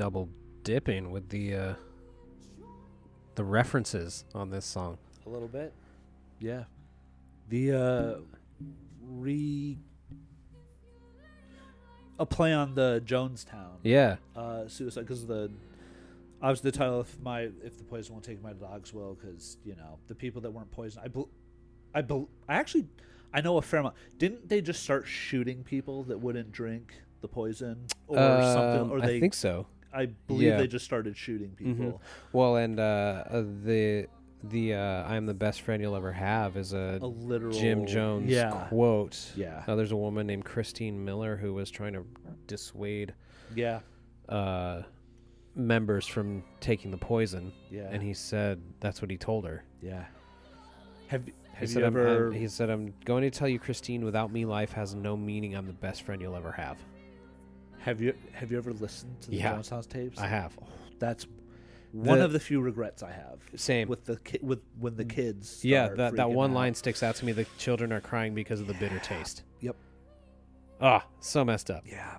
[0.00, 0.30] Double
[0.62, 1.74] dipping with the uh,
[3.34, 4.96] the references on this song.
[5.26, 5.74] A little bit.
[6.38, 6.64] Yeah.
[7.50, 8.14] The uh
[9.02, 9.76] re
[12.18, 15.50] a play on the Jonestown Yeah, uh suicide because the
[16.40, 19.76] obviously the title if my if the poison won't take my dogs will because you
[19.76, 21.28] know the people that weren't poisoned I bel
[21.94, 22.86] I bel I actually
[23.34, 27.28] I know a fair amount didn't they just start shooting people that wouldn't drink the
[27.28, 29.66] poison or something Um, or they I think so.
[29.92, 30.56] I believe yeah.
[30.56, 32.00] they just started shooting people
[32.32, 34.06] Well, and uh, uh, the
[34.44, 37.86] the uh, "I am the best friend you'll ever have" is a a literal Jim
[37.86, 39.32] Jones yeah quote.
[39.36, 42.04] yeah Now, there's a woman named Christine Miller who was trying to
[42.46, 43.14] dissuade
[43.54, 43.80] yeah
[44.28, 44.82] uh,
[45.54, 49.64] members from taking the poison, yeah and he said that's what he told her.
[49.82, 50.04] Yeah.
[51.08, 52.32] Have He Have said, you I'm- I'm- ever?
[52.32, 55.54] he said, I'm going to tell you, Christine, without me, life has no meaning.
[55.56, 56.78] I'm the best friend you'll ever have.
[57.80, 59.54] Have you have you ever listened to the Yeah.
[59.54, 60.18] Jonestown tapes?
[60.18, 60.56] I have.
[60.98, 61.26] That's
[61.92, 63.40] one The- of the few regrets I have.
[63.56, 63.88] Same.
[63.88, 65.64] with the ki- with when the kids.
[65.64, 66.54] yeah, that, that one out.
[66.54, 67.32] line sticks out to me.
[67.32, 69.42] The children are crying because of the bitter taste.
[69.60, 69.76] Yep.
[70.80, 71.82] Ah, so messed up.
[71.86, 72.18] Yeah.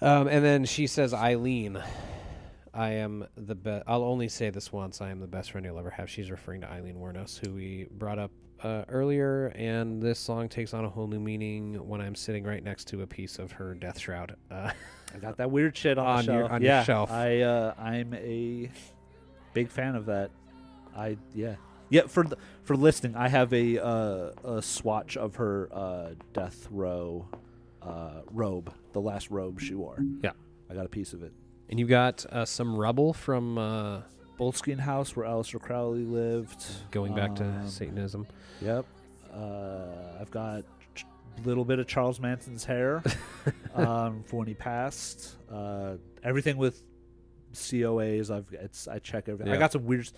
[0.00, 1.82] Um, and then she says, Aileen,
[2.74, 3.84] I am the best.
[3.86, 5.00] I'll only say this once.
[5.00, 6.10] I am the best friend you'll ever have.
[6.10, 8.30] She's referring to Aileen Wuornos, who we brought up
[8.64, 9.48] uh, earlier.
[9.54, 13.02] And this song takes on a whole new meaning when I'm sitting right next to
[13.02, 14.34] a piece of her death shroud.
[14.50, 14.70] Uh,
[15.14, 16.50] I got that weird shit on, On your- shelf.
[16.52, 17.10] on your yeah, shelf.
[17.12, 18.70] I uh, I'm a
[19.52, 20.30] big fan of that.
[20.96, 21.56] I yeah
[21.90, 22.24] yeah for
[22.62, 23.14] for listening.
[23.16, 27.28] I have a uh, a swatch of her uh, death row
[27.82, 29.98] uh, robe, the last robe she wore.
[30.22, 30.32] Yeah.
[30.70, 31.32] I got a piece of it.
[31.68, 34.00] and you got uh, some rubble from uh,
[34.40, 36.64] Boleskine House, where Aleister Crowley lived.
[36.90, 38.26] going back to Um, Satanism.
[38.62, 38.84] Yep.
[39.32, 40.64] Uh, I've got a
[41.44, 43.02] little bit of Charles Manson's hair
[43.74, 45.36] um, for when he passed.
[45.50, 46.82] Uh, everything with
[47.52, 49.52] COAs, I've it's I check everything.
[49.52, 50.10] I got some weird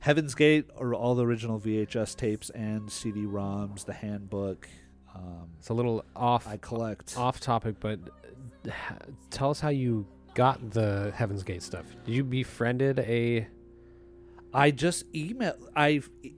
[0.00, 4.68] Heaven's Gate or all the original VHS tapes and CD-ROMs, the handbook.
[5.14, 7.16] Um, It's a little off I collect.
[7.16, 7.98] off topic, but
[8.66, 8.98] uh, ha-
[9.30, 11.84] tell us how you got the Heaven's Gate stuff.
[12.04, 13.46] Did you befriended a?
[14.52, 15.54] I just email.
[15.74, 16.28] I've appa-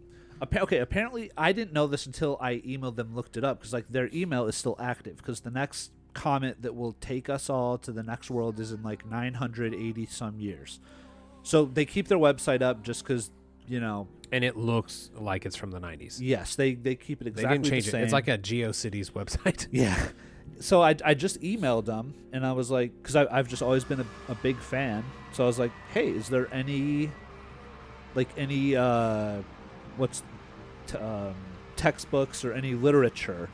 [0.43, 0.79] okay.
[0.79, 4.09] Apparently, I didn't know this until I emailed them, looked it up because like their
[4.13, 8.03] email is still active because the next comet that will take us all to the
[8.03, 10.81] next world is in like 980 some years.
[11.43, 13.31] So they keep their website up just because
[13.69, 14.09] you know.
[14.33, 16.19] And it looks like it's from the '90s.
[16.21, 17.93] Yes, they they keep it They exactly didn't change the it.
[17.93, 18.05] same.
[18.05, 19.69] It's like a GeoCities website.
[19.73, 20.09] Yeah.
[20.59, 24.01] So I, I just emailed them and I was like, because I've just always been
[24.01, 25.05] a, a big fan.
[25.33, 27.11] So I was like, hey, is there any,
[28.15, 29.43] like any, uh,
[29.97, 30.23] what's,
[30.87, 31.35] t- um,
[31.77, 33.49] textbooks or any literature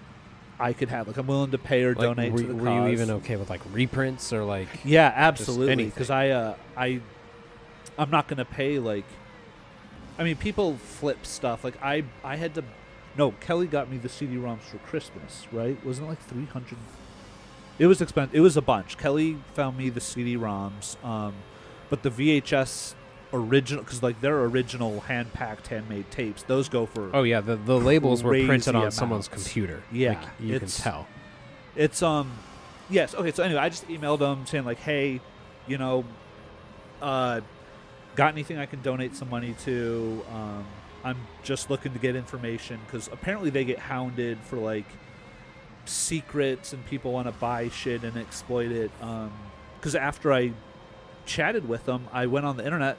[0.60, 1.06] I could have?
[1.06, 2.86] Like I'm willing to pay or Like, donate were, to the were cause.
[2.86, 4.68] you even okay with like reprints or like?
[4.84, 5.86] Yeah, absolutely.
[5.86, 7.00] Because I, uh, I,
[7.98, 9.04] I'm not gonna pay like.
[10.18, 11.64] I mean, people flip stuff.
[11.64, 12.64] Like I, I had to.
[13.16, 15.46] No, Kelly got me the CD-ROMs for Christmas.
[15.52, 15.82] Right?
[15.84, 16.78] Wasn't it like three hundred?
[17.78, 18.34] It was expensive.
[18.34, 18.98] It was a bunch.
[18.98, 21.34] Kelly found me the CD-ROMs, um,
[21.90, 22.94] but the VHS
[23.32, 26.42] original because like their original hand-packed, handmade tapes.
[26.42, 27.10] Those go for.
[27.14, 29.82] Oh yeah, the the labels were printed on someone's computer.
[29.90, 31.06] Yeah, like, you can tell.
[31.76, 32.32] It's um,
[32.90, 33.14] yes.
[33.14, 33.30] Okay.
[33.32, 35.20] So anyway, I just emailed them saying like, hey,
[35.66, 36.04] you know,
[37.00, 37.40] uh,
[38.14, 40.24] got anything I can donate some money to?
[40.32, 40.64] Um,
[41.04, 44.86] I'm just looking to get information because apparently they get hounded for like
[45.84, 48.90] secrets and people want to buy shit and exploit it.
[49.00, 49.32] Um,
[49.78, 50.52] because after I
[51.26, 52.98] chatted with them, I went on the internet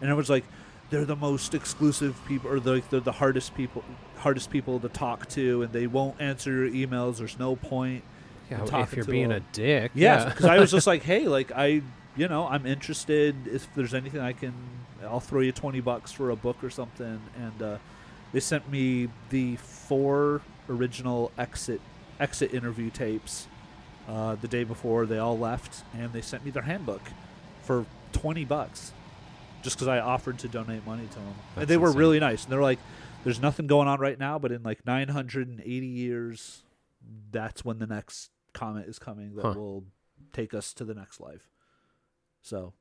[0.00, 0.44] and it was like.
[0.90, 3.84] They're the most exclusive people, or they're, like, they're the hardest people,
[4.16, 7.18] hardest people to talk to, and they won't answer your emails.
[7.18, 8.04] There's no point.
[8.50, 9.92] Yeah, I'm if you're being a- a dick.
[9.94, 10.24] Yeah.
[10.30, 11.82] because I was just like, hey, like I,
[12.16, 13.36] you know, I'm interested.
[13.46, 14.54] If there's anything I can,
[15.04, 17.20] I'll throw you twenty bucks for a book or something.
[17.36, 17.76] And uh,
[18.32, 20.40] they sent me the four
[20.70, 21.82] original exit
[22.18, 23.46] exit interview tapes
[24.08, 27.02] uh, the day before they all left, and they sent me their handbook
[27.60, 28.92] for twenty bucks,
[29.62, 31.24] just because I offered to donate money to them.
[31.26, 31.98] and That's they were insane.
[31.98, 32.44] really nice.
[32.44, 32.78] And they're like,
[33.24, 36.62] "There's nothing going on right now, but in like 980 years,
[37.30, 39.52] that's when the next comet is coming that Huh.
[39.56, 39.84] will
[40.32, 41.50] take us to the next life."
[42.42, 42.72] So,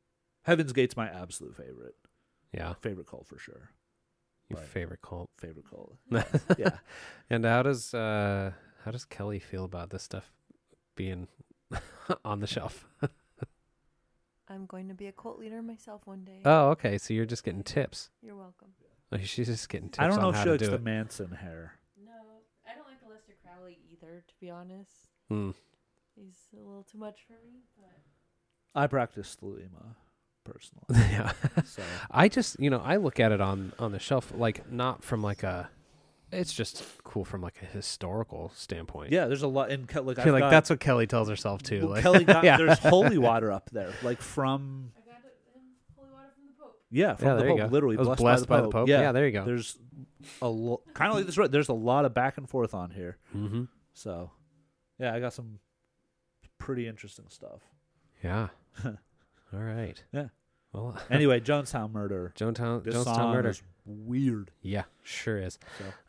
[0.44, 1.96] Heaven's Gate's my absolute favorite.
[2.54, 3.72] yeah, Favorite cult for sure.
[4.50, 4.68] your Right.
[4.68, 5.30] favorite cult.
[5.38, 5.98] Favorite cult.
[6.58, 6.78] yeah.
[7.30, 8.54] And how does uh
[8.86, 10.32] how does Kelly feel about this stuff
[10.96, 11.28] being
[12.24, 12.88] on the shelf?
[14.50, 16.42] I'm going to be a cult leader myself one day.
[16.46, 16.98] Oh, okay.
[16.98, 18.10] So you're just getting tips.
[18.22, 18.70] You're welcome.
[19.12, 20.70] Oh, She's just getting tips I don't know on if how she to likes do
[20.70, 20.84] the it.
[20.84, 21.74] Manson hair.
[22.04, 22.12] No,
[22.70, 24.92] I don't like Aleister Crowley either, to be honest.
[25.30, 25.52] Hmm.
[26.16, 27.92] He's a little too much for me, but
[28.76, 29.96] I practice Thelema
[30.44, 30.86] personally.
[31.12, 31.32] yeah.
[31.66, 35.04] So I just, you know, I look at it on on the shelf like not
[35.04, 35.70] from like a
[36.32, 39.12] it's just cool from like a historical standpoint.
[39.12, 39.72] yeah, there's a lot.
[39.72, 41.82] And Ke- like, I I've feel like got- that's what Kelly tells herself too.
[41.82, 42.58] well, like, Kelly got yeah.
[42.58, 45.62] there's holy water up there, like from I got it in
[45.96, 46.76] holy water from the Pope.
[46.92, 47.66] yeah from yeah, the there Pope, go.
[47.68, 48.88] literally It was blessed, blessed by, the Pope.
[48.90, 49.12] Yeah.
[49.12, 49.46] there you go.
[49.46, 49.78] There's
[50.42, 51.38] a lo- kind of like this.
[51.38, 53.18] right, There's a lot of back and forth on here.
[53.36, 53.64] mm-hmm.
[53.94, 54.32] So
[55.00, 55.60] yeah, I got some
[56.60, 57.62] pretty interesting stuff.
[58.24, 58.48] Yeah.
[58.86, 58.94] All
[59.54, 60.02] right.
[60.12, 60.28] Yeah.
[60.74, 62.34] Well, Anyway, Jonestown murder.
[62.36, 63.50] Jonestown, This Jonestown song murder.
[63.50, 64.52] is weird.
[64.62, 65.58] Yeah, sure is.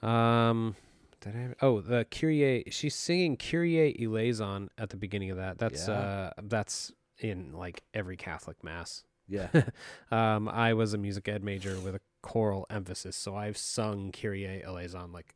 [0.01, 0.77] So Um,
[1.21, 1.55] did I?
[1.63, 2.65] Oh, the Kyrie.
[2.71, 5.59] She's singing Kyrie eleison at the beginning of that.
[5.59, 5.95] That's Yeah.
[5.95, 9.05] uh, that's in like every Catholic mass.
[9.27, 9.49] yeah,
[10.11, 13.17] Um, I was a music ed major with a choral emphasis.
[13.17, 15.35] So I've sung Kyrie eleison like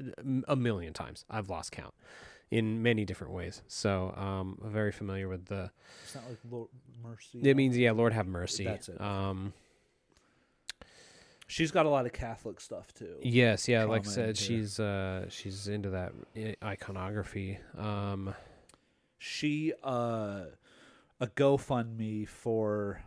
[0.00, 1.24] a- a million times.
[1.30, 1.94] I've lost count
[2.50, 3.62] in many different ways.
[3.66, 5.70] So um, I'm very familiar with the.
[6.04, 6.68] It's not like Lord
[7.02, 7.40] mercy.
[7.42, 8.64] It means yeah, Lord have mercy.
[8.64, 9.00] That's it.
[9.00, 9.52] Um,
[11.46, 13.16] she's got a lot of Catholic stuff too.
[13.22, 13.84] yes, yeah.
[13.84, 16.12] Like I said, she's uh, she's into that
[16.62, 17.58] iconography.
[17.76, 18.34] Um,
[19.18, 20.44] She uh
[21.20, 23.02] a GoFundMe for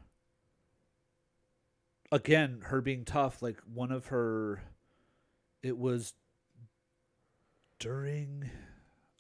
[2.12, 3.42] again her being tough.
[3.42, 4.64] Like one of her,
[5.62, 6.14] it was
[7.80, 8.50] during.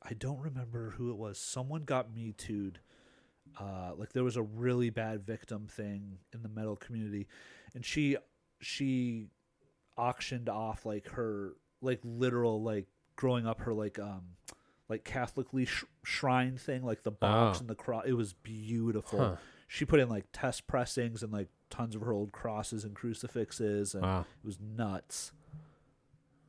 [0.01, 1.37] I don't remember who it was.
[1.37, 2.79] Someone got me too'd.
[3.59, 7.27] Uh, like there was a really bad victim thing in the metal community,
[7.73, 8.15] and she
[8.59, 9.27] she
[9.97, 12.85] auctioned off like her like literal like
[13.15, 14.21] growing up her like um
[14.89, 17.61] like Catholicly sh- shrine thing like the box Oh.
[17.61, 18.03] and the cross.
[18.07, 19.19] It was beautiful.
[19.19, 19.35] Huh.
[19.67, 23.93] She put in like test pressings and like tons of her old crosses and crucifixes,
[23.93, 25.33] and wow, it was nuts.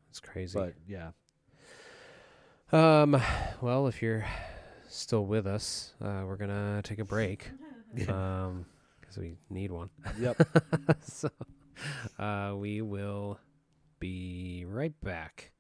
[0.09, 0.57] it's crazy.
[0.57, 1.11] But yeah,
[2.73, 3.21] Um,
[3.61, 4.25] well, if you're
[4.89, 7.51] still with us, uh, we're gonna take a break.
[8.09, 8.67] um,
[9.01, 9.89] because we need one.
[10.21, 10.37] yep.
[11.03, 11.31] so,
[12.19, 13.39] uh, we will
[14.01, 15.53] be right back.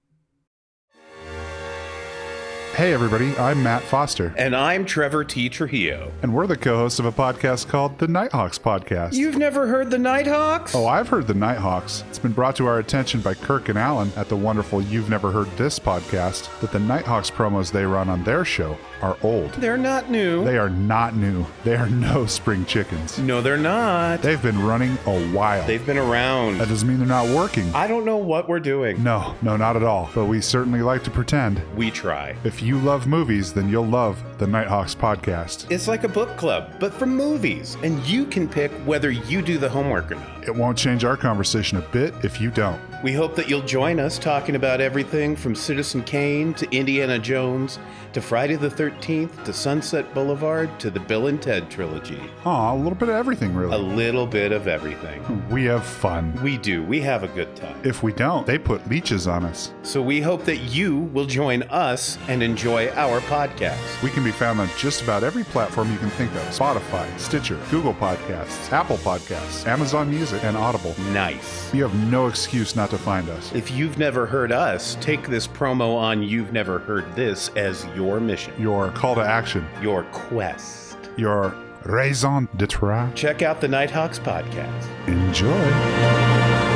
[2.75, 5.49] Hey, everybody, I'm Matt Foster, And I'm Trevor T.
[5.49, 6.12] Trujillo.
[6.23, 9.14] and we're the co hosts of a podcast called the Nighthawks Podcast.
[9.14, 10.77] You've never heard the Nighthawks?
[10.77, 12.05] Oh, I've heard the Nighthawks.
[12.09, 15.33] It's been brought to our attention by Kirk and Alan at the wonderful You've Never
[15.33, 19.53] Heard This podcast that the Nighthawks promos they run on their show are old.
[19.55, 20.44] They're not new.
[20.44, 21.46] They are not new.
[21.64, 23.18] They are no spring chickens.
[23.18, 24.22] no, they're not.
[24.22, 25.66] They've been running a while.
[25.66, 26.59] They've been around.
[26.59, 27.72] that doesn't mean they're not working.
[27.74, 29.03] I don't know what we're doing.
[29.03, 30.11] No, no, not at all.
[30.14, 31.61] But we certainly like to pretend.
[31.76, 32.36] We try.
[32.44, 35.70] If you love movies, then you'll love the Nighthawks podcast.
[35.70, 37.76] It's like a book club, but for movies.
[37.82, 40.44] And you can pick whether you do the homework or not.
[40.49, 42.80] It won't change our conversation a bit if you don't.
[43.03, 47.78] We hope that you'll join us talking about everything from Citizen Kane to Indiana Jones
[48.12, 52.20] to Friday the 13th to Sunset Boulevard to the Bill and Ted trilogy.
[52.45, 53.74] Aw, a little bit of everything, really.
[53.74, 55.20] A little bit of everything.
[55.22, 56.39] Hmm, we have fun.
[56.43, 56.82] We do.
[56.82, 57.80] We have a good time.
[57.84, 59.72] If we don't, they put leeches on us.
[59.82, 64.03] So we hope that you will join us and enjoy our podcast.
[64.03, 67.59] We can be found on just about every platform you can think of Spotify, Stitcher,
[67.70, 70.95] Google Podcasts, Apple Podcasts, Amazon Music, and Audible.
[71.12, 71.72] Nice.
[71.74, 73.53] You have no excuse not to find us.
[73.55, 78.20] If you've never heard us, take this promo on You've Never Heard This as your
[78.20, 80.97] mission, Your call to action, your quest.
[81.16, 81.55] your
[81.85, 83.11] raison d'etre.
[83.14, 84.87] Check out the Nighthawks podcast.
[85.09, 86.68] Enjoy.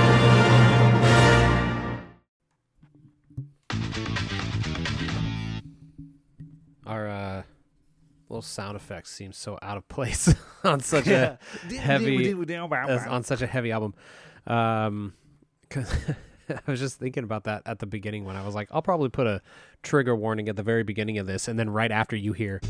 [6.86, 7.42] Our uh,
[8.28, 10.34] little sound effects seem so out of place
[10.64, 11.38] on such a
[11.78, 13.94] heavy as- on such a heavy album.
[14.46, 15.14] Um,
[15.70, 15.90] 'cause
[16.50, 19.08] I was just thinking about that at the beginning when I was like, I'll probably
[19.08, 19.40] put a
[19.82, 22.60] trigger warning at the very beginning of this, and then right after you hear.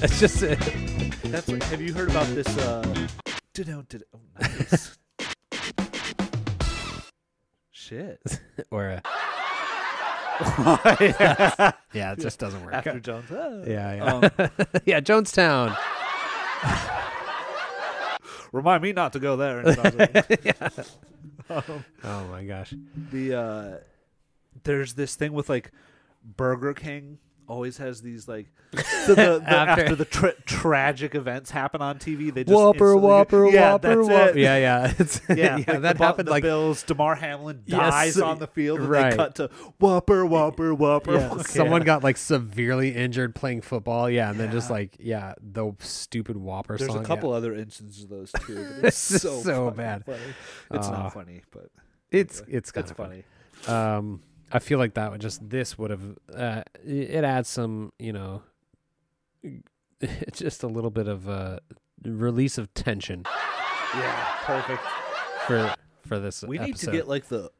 [0.00, 2.48] That's just That's like, have you heard about this?
[2.58, 3.06] Uh,
[3.54, 4.98] did did oh, nice.
[7.70, 8.20] Shit.
[8.70, 9.02] or a,
[11.92, 12.72] yeah, it just doesn't work.
[12.72, 13.26] After Jones.
[13.30, 13.62] ah.
[13.66, 14.48] yeah, yeah,
[14.86, 15.00] yeah.
[15.00, 15.76] Jonestown.
[18.52, 19.60] Remind me not to go there.
[19.60, 20.86] in 2000.
[22.04, 22.72] Oh my gosh.
[23.10, 23.78] the uh
[24.64, 25.72] there's this thing with like
[26.24, 28.46] Burger King always has these like
[29.04, 32.92] so the, the, After- after, the tra- tragic events happen on TV they just Whopper,
[32.92, 34.38] instantly- whopper, yeah, whopper, whopper.
[34.38, 34.94] Yeah, yeah.
[35.00, 36.84] It's, yeah, yeah, like that the, happened the like Bills.
[36.84, 39.10] Damar Hamlin Yes, dies on the field, and right.
[39.10, 41.14] they cut to Whopper, Whopper, Whopper.
[41.14, 41.42] yeah, Whopper.
[41.42, 44.08] someone got like severely injured playing football.
[44.08, 46.98] Yeah, and then just like yeah, the stupid Whopper There's song.
[46.98, 47.06] a yeah.
[47.08, 48.54] couple other instances of those too.
[48.80, 50.04] But it's It's so so fucking bad.
[50.04, 50.18] Funny.
[50.74, 51.70] It's Uh, not funny, but
[52.12, 53.24] It's anyway, it's kind it's of funny.
[53.66, 54.22] Um,
[54.52, 56.02] I feel like that would just this would have
[56.34, 58.42] uh, it adds some you know,
[60.32, 61.60] just a little bit of a
[62.04, 63.24] release of tension
[63.94, 64.82] Yeah, perfect.
[65.46, 65.74] for
[66.06, 66.42] for this.
[66.42, 67.50] We need to get like the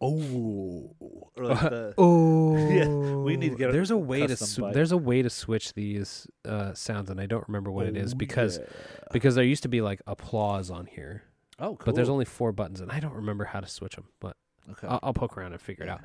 [0.00, 0.94] oh
[1.36, 4.92] like the Oh, Yeah, we need to get a There's a way to sw- there's
[4.92, 8.16] a way to switch these uh, sounds, and I don't remember what it is Oh,
[8.16, 8.64] because yeah.
[9.12, 11.22] because there used to be like applause on here,
[11.58, 11.86] oh cool.
[11.86, 14.06] but there's only four buttons, and I don't remember how to switch them.
[14.20, 14.36] But
[14.72, 14.86] okay.
[14.86, 16.00] I'll, I'll poke around and figure it out.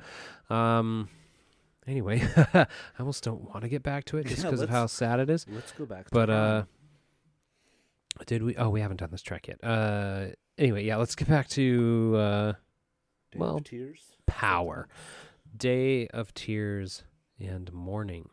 [0.54, 1.08] Um.
[1.86, 2.22] Anyway,
[2.54, 2.66] I
[2.98, 5.30] almost don't want to get back to it just Yeah, because of how sad it
[5.30, 5.46] is.
[5.50, 6.04] Let's go back.
[6.06, 6.62] To But uh,
[8.26, 8.56] did we?
[8.56, 9.58] Oh, we haven't done this track yet.
[9.64, 10.26] Uh.
[10.58, 10.96] Anyway, yeah.
[10.96, 14.16] Let's get back to uh, Day of well, tears.
[14.26, 14.88] power,
[15.56, 17.04] day of tears
[17.38, 18.28] and mourning.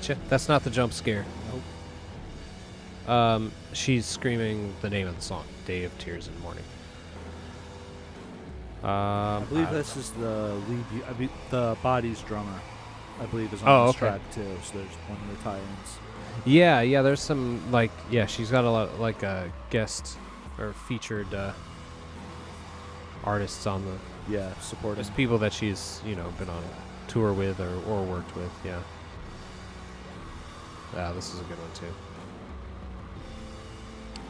[0.00, 0.16] Get you?
[0.28, 1.24] That's not the jump scare.
[3.06, 3.10] Nope.
[3.10, 6.64] Um, she's screaming the name of the song, "Day of Tears and Mourning."
[8.82, 10.84] Um, I believe I- this is the lead.
[11.08, 12.60] I mean, the body's drummer.
[13.20, 13.98] I believe is on Oh, this okay.
[13.98, 14.56] track too.
[14.64, 15.98] So there's one of the tie-ins.
[16.46, 17.02] Yeah, yeah.
[17.02, 18.24] There's some like yeah.
[18.26, 20.16] She's got a lot like a guest
[20.58, 21.52] or featured uh,
[23.24, 25.02] artists on the Yeah, supporting.
[25.02, 26.62] just people that she's you know been on
[27.08, 28.50] tour with or, or worked with.
[28.64, 28.78] Yeah.
[30.94, 31.86] Yeah, this is a good one too.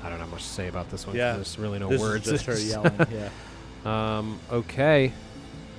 [0.02, 1.14] I don't have much to say about this one.
[1.16, 2.26] Yeah, there's really no this words.
[2.28, 3.06] is just her yelling.
[3.10, 3.28] Yeah.
[4.18, 5.12] Um, okay.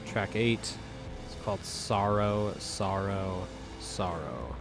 [0.05, 0.59] Track eight.
[0.59, 3.47] It's called Sorrow, Sorrow,
[3.79, 4.55] Sorrow.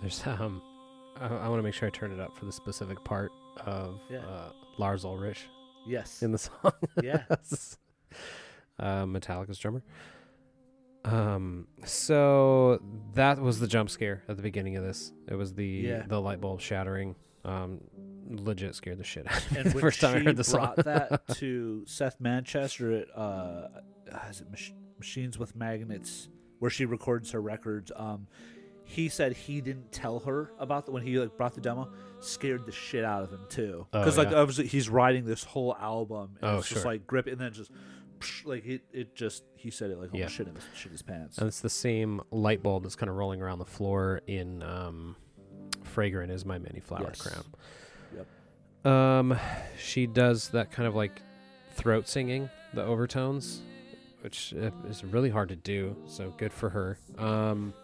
[0.00, 0.62] There's um,
[1.20, 3.32] I, I want to make sure I turn it up for the specific part
[3.66, 4.18] of Yeah.
[4.20, 5.46] uh, Lars Ulrich
[5.86, 6.22] Yes.
[6.22, 6.72] in the song.
[7.02, 7.78] yes.
[8.78, 9.82] uh, Metallica's drummer.
[11.04, 12.80] Um, so
[13.14, 15.12] that was the jump scare at the beginning of this.
[15.28, 16.02] It was the Yeah.
[16.06, 17.14] the light bulb shattering.
[17.44, 17.80] Um,
[18.38, 20.60] legit scared the shit out of me And the first time I heard the song.
[20.74, 23.20] brought that to Seth Manchester at uh,
[24.12, 26.28] uh, is it Mach- Machines with Magnets,
[26.58, 27.90] where she records her records.
[27.96, 28.26] Um,
[28.84, 31.90] he said he didn't tell her about the, when he like brought the demo.
[32.20, 34.36] Scared the shit out of him too, Oh, because like yeah.
[34.38, 36.36] obviously he's writing this whole album.
[36.42, 36.90] And Oh, it's just sure.
[36.92, 37.70] like grip, and then just
[38.18, 38.82] psh, like it.
[38.92, 40.26] It just he said it like Yeah.
[40.26, 41.38] shit in his, shit his pants.
[41.38, 45.14] And it's the same light bulb that's kind of rolling around the floor in um,
[45.84, 47.22] "Fragrant Is My Many Flowered Yes.
[47.22, 47.44] Crown."
[48.84, 49.38] Um,
[49.78, 51.22] she does that kind of like
[51.74, 53.60] throat singing, the overtones,
[54.22, 55.96] which uh, is really hard to do.
[56.06, 56.98] So good for her.
[57.18, 57.74] Um,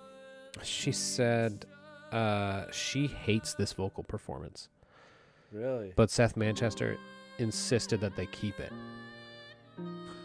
[0.63, 1.67] she said
[2.13, 4.69] uh, she hates this vocal performance,
[5.53, 6.97] Really, but Seth Manchester
[7.39, 8.73] insisted that they keep it.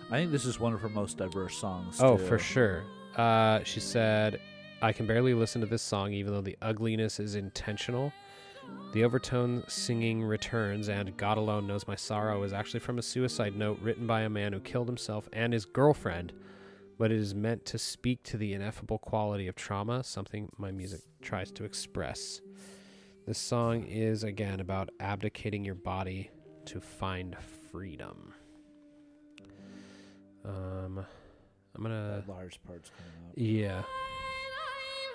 [0.09, 1.99] I think this is one of her most diverse songs.
[2.01, 2.25] Oh, too.
[2.25, 2.83] for sure.
[3.15, 4.39] Uh, she said,
[4.81, 8.13] I can barely listen to this song, even though the ugliness is intentional.
[8.93, 13.55] The overtone singing returns, and God Alone Knows My Sorrow is actually from a suicide
[13.55, 16.33] note written by a man who killed himself and his girlfriend,
[16.97, 21.01] but it is meant to speak to the ineffable quality of trauma, something my music
[21.21, 22.41] tries to express.
[23.25, 26.29] This song is, again, about abdicating your body
[26.65, 27.37] to find
[27.71, 28.33] freedom.
[30.43, 31.05] Um,
[31.75, 32.23] I'm gonna.
[32.27, 33.33] Lars part's coming up.
[33.37, 33.83] Yeah.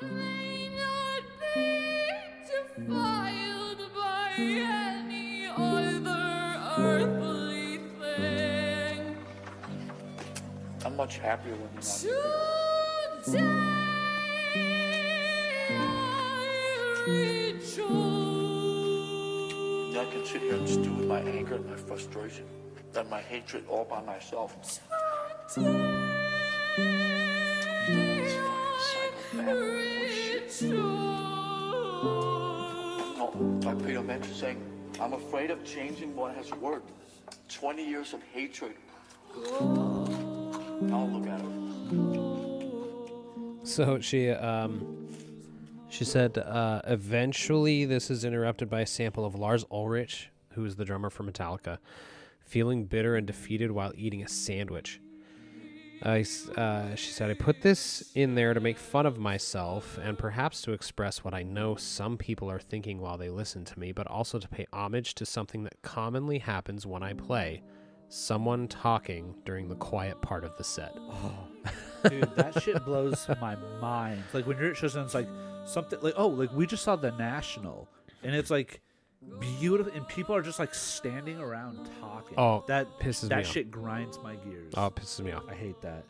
[0.03, 0.36] I'm
[10.97, 12.22] much happier when you're not here.
[19.99, 22.44] I can sit here and stew with my anger and my frustration
[22.94, 24.78] and my hatred all by myself.
[25.49, 26.26] Today
[30.61, 31.66] This fucking psychopath
[32.00, 32.40] bullshit.
[32.40, 33.16] I rejoice.
[33.16, 33.32] No,
[33.64, 34.62] Like Peter mentioned, saying,
[35.00, 36.90] I'm afraid of changing what has worked.
[37.48, 38.74] 20 years of hatred.
[40.80, 41.52] Now look at her.
[43.64, 45.09] So she um
[45.88, 50.76] she said uh, eventually this is interrupted by a sample of Lars Ulrich, who is
[50.76, 51.78] the drummer for Metallica,
[52.40, 55.00] feeling bitter and defeated while eating a sandwich.
[56.03, 56.24] I
[56.57, 60.62] uh, she said, I put this in there to make fun of myself and perhaps
[60.62, 64.07] to express what I know some people are thinking while they listen to me, but
[64.07, 67.62] also to pay homage to something that commonly happens when I play
[68.09, 70.94] someone talking during the quiet part of the set.
[72.09, 74.22] Dude, that shit blows my mind.
[74.32, 75.28] Like when you're at shows and it's like
[75.64, 77.88] something like oh, like we just saw the National,
[78.22, 78.80] and it's like
[79.40, 82.38] beautiful, and people are just like standing around talking.
[82.38, 83.28] Oh, that pisses me off.
[83.30, 83.52] that off.
[83.52, 84.72] shit grinds my gears.
[84.76, 85.44] Oh, it pisses me off.
[85.48, 86.04] I hate that.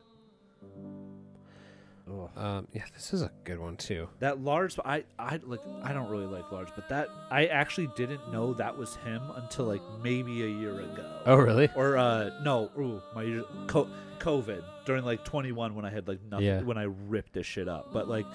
[2.09, 2.31] Ugh.
[2.37, 4.09] Um, yeah, this is a good one too.
[4.21, 8.31] That Lars, I, I like, I don't really like Lars, but that I actually didn't
[8.33, 11.21] know that was him until like maybe a year ago.
[11.27, 11.69] Oh, really?
[11.75, 13.89] Or uh, no, ooh, my co-
[14.21, 16.63] COVID during like 21 when I had like nothing Yeah.
[16.63, 18.27] when I ripped this shit up, but like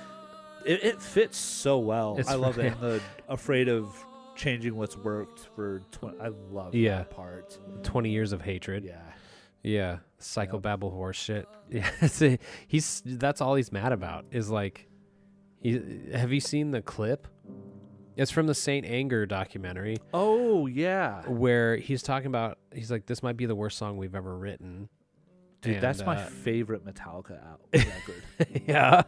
[0.65, 2.17] it, it fits so well.
[2.19, 2.73] It's I love it.
[2.73, 3.87] And the afraid of
[4.41, 6.19] changing what's worked for 20.
[6.19, 6.97] I love Yeah.
[6.99, 7.59] that part.
[7.83, 8.83] Twenty years of hatred.
[8.83, 9.01] Yeah.
[9.63, 11.47] Yeah, psychobabble horse shit.
[11.69, 12.37] Yeah,
[12.67, 14.87] he's that's all he's mad about is like,
[15.61, 15.79] he,
[16.13, 17.27] have you seen the clip?
[18.17, 23.21] It's from the Saint Anger documentary Oh yeah, where he's talking about he's like this
[23.23, 24.89] might be the worst song we've ever written.
[25.61, 28.23] Dude, And, that's my uh, favorite Metallica al- record.
[28.67, 29.03] yeah.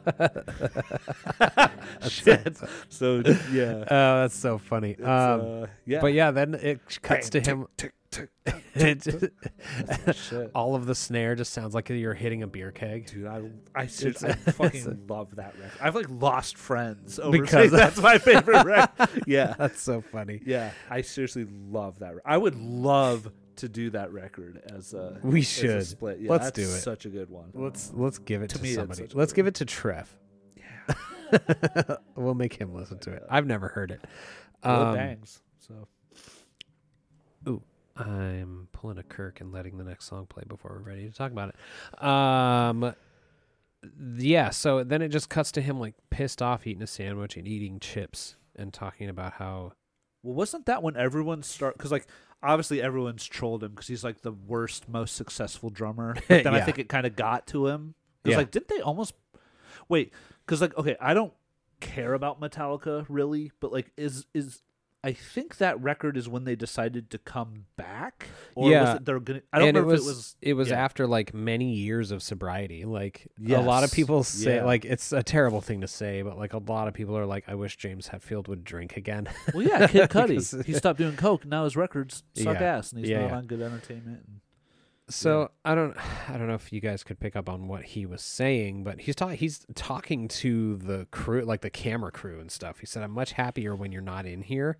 [2.07, 2.57] Shit.
[2.89, 3.83] So yeah.
[3.89, 4.95] Oh, that's so funny.
[4.97, 6.01] Um, uh, yeah.
[6.01, 7.67] But yeah, then it cuts to him.
[7.77, 8.29] tick, tick,
[10.13, 10.51] Shit.
[10.53, 13.07] all of the snare just sounds like you're hitting a beer keg.
[13.07, 13.41] Dude, I
[13.75, 15.71] I, seriously, I fucking love that record.
[15.81, 19.23] I've like lost friends over Because that's my favorite record.
[19.27, 20.41] Yeah, That's so funny.
[20.45, 20.71] yeah.
[20.89, 22.15] I seriously love that.
[22.15, 25.85] re- I would love to do that record as a We as a should.
[25.85, 26.19] split.
[26.19, 26.79] Yeah, Let's that's do it.
[26.81, 27.51] Such a good one.
[27.53, 29.07] Let's let's give it To to, me, somebody.
[29.13, 30.13] Let's give it to Trev.
[32.15, 33.23] we'll make him listen to it.
[33.29, 34.01] I've never heard it.
[34.63, 35.41] Well, it Um, bangs.
[35.59, 35.87] So
[37.47, 37.61] Ooh,
[37.97, 41.31] I'm pulling a Kirk and letting the next song play before we're ready to talk
[41.31, 42.03] about it.
[42.03, 42.93] Um,
[44.17, 44.49] yeah.
[44.49, 47.79] So then it just cuts to him like pissed off eating a sandwich and eating
[47.79, 49.73] chips and talking about how
[50.21, 51.77] well, wasn't that when everyone start?
[51.77, 52.07] Because like
[52.43, 56.15] obviously everyone's trolled him because he's like the worst, most successful drummer.
[56.27, 57.95] But then I think it kind of got to him.
[58.25, 58.37] It's Yeah.
[58.37, 59.13] like didn't they almost
[59.89, 60.11] wait?
[60.45, 61.33] Because like okay, I don't
[61.79, 64.61] care about Metallica really, but like is is
[65.05, 68.27] I think that record is when they decided to come back.
[68.55, 68.97] Or Yeah.
[69.01, 69.41] they're gonna?
[69.51, 70.35] I don't and know it if was it was.
[70.41, 70.81] it was yeah.
[70.83, 72.85] after like many years of sobriety.
[72.85, 74.63] Like a lot of people say, yeah.
[74.65, 77.43] like it's a terrible thing to say, but like a lot of people are like,
[77.49, 79.27] I wish James Hetfield would drink again.
[79.53, 80.63] Well, yeah, Kid Cudi.
[80.65, 81.45] he stopped doing coke.
[81.45, 82.77] Now his records suck Yeah.
[82.77, 84.23] ass, and he's not on Good Entertainment.
[84.25, 84.39] And,
[85.09, 85.97] So I don't,
[86.29, 89.01] I don't know if you guys could pick up on what he was saying, but
[89.01, 92.79] he's talking, he's talking to the crew, like the camera crew and stuff.
[92.79, 94.77] He said, "I'm much happier when you're not in here.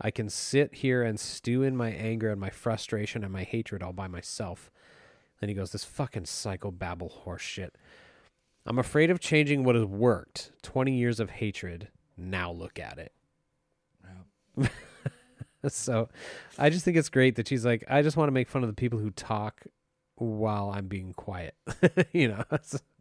[0.00, 3.82] I can sit here and stew in my anger and my frustration and my hatred
[3.82, 4.70] all by myself."
[5.40, 7.76] Then he goes, "This fucking psychobabble horse shit.
[8.66, 10.52] I'm afraid of changing what has worked.
[10.62, 11.88] Twenty years of hatred.
[12.16, 13.12] Now look at it."
[15.68, 16.08] so
[16.58, 18.68] I just think it's great that she's like, I just want to make fun of
[18.68, 19.66] the people who talk
[20.16, 21.54] while I'm being quiet.
[22.12, 22.44] you know,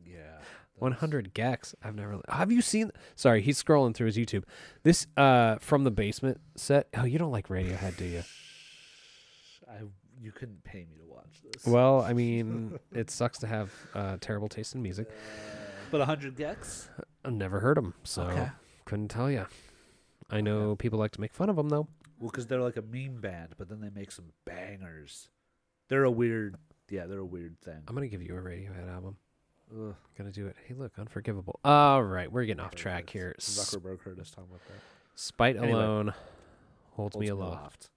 [0.77, 1.73] 100 gecs.
[1.83, 2.19] I've never.
[2.29, 2.91] Have you seen?
[3.15, 4.43] Sorry, he's scrolling through his YouTube.
[4.83, 6.87] This uh from the basement set.
[6.95, 8.23] Oh, you don't like Radiohead, do you?
[9.69, 9.81] I
[10.19, 11.65] you couldn't pay me to watch this.
[11.65, 15.07] Well, I mean, it sucks to have uh, terrible taste in music.
[15.91, 16.87] but hundred gecs.
[17.23, 18.49] I've never heard them, so Okay.
[18.85, 19.45] couldn't tell you.
[20.29, 21.87] I know people like to make fun of them though.
[22.19, 25.29] Well, because they're like a meme band, but then they make some bangers.
[25.89, 26.55] They're a weird.
[26.89, 27.83] Yeah, they're a weird thing.
[27.87, 29.17] I'm gonna give you a Radiohead album.
[29.71, 29.95] Ugh.
[30.17, 30.55] Gonna do it.
[30.67, 31.59] Hey, look, Unforgivable.
[31.65, 33.35] All right, we're getting off track here.
[33.39, 34.81] Zuckerberg heard us talking about that.
[35.15, 35.71] Spite Anyway.
[35.73, 36.13] alone
[36.95, 37.89] holds, me Holds aloft.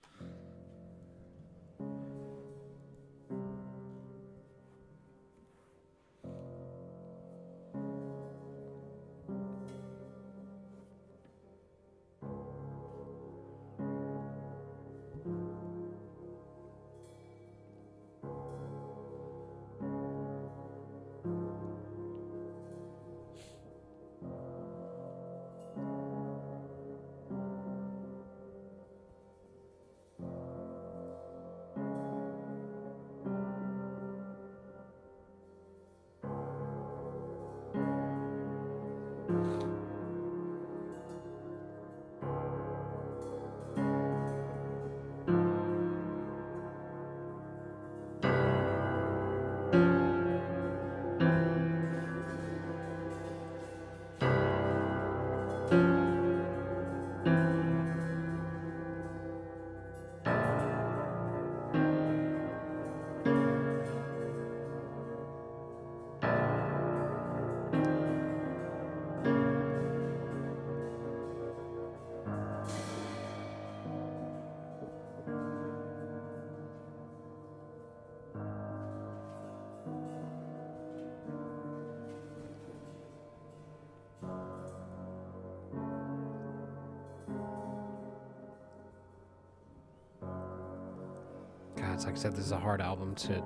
[92.04, 93.42] Like I said, this is a hard album to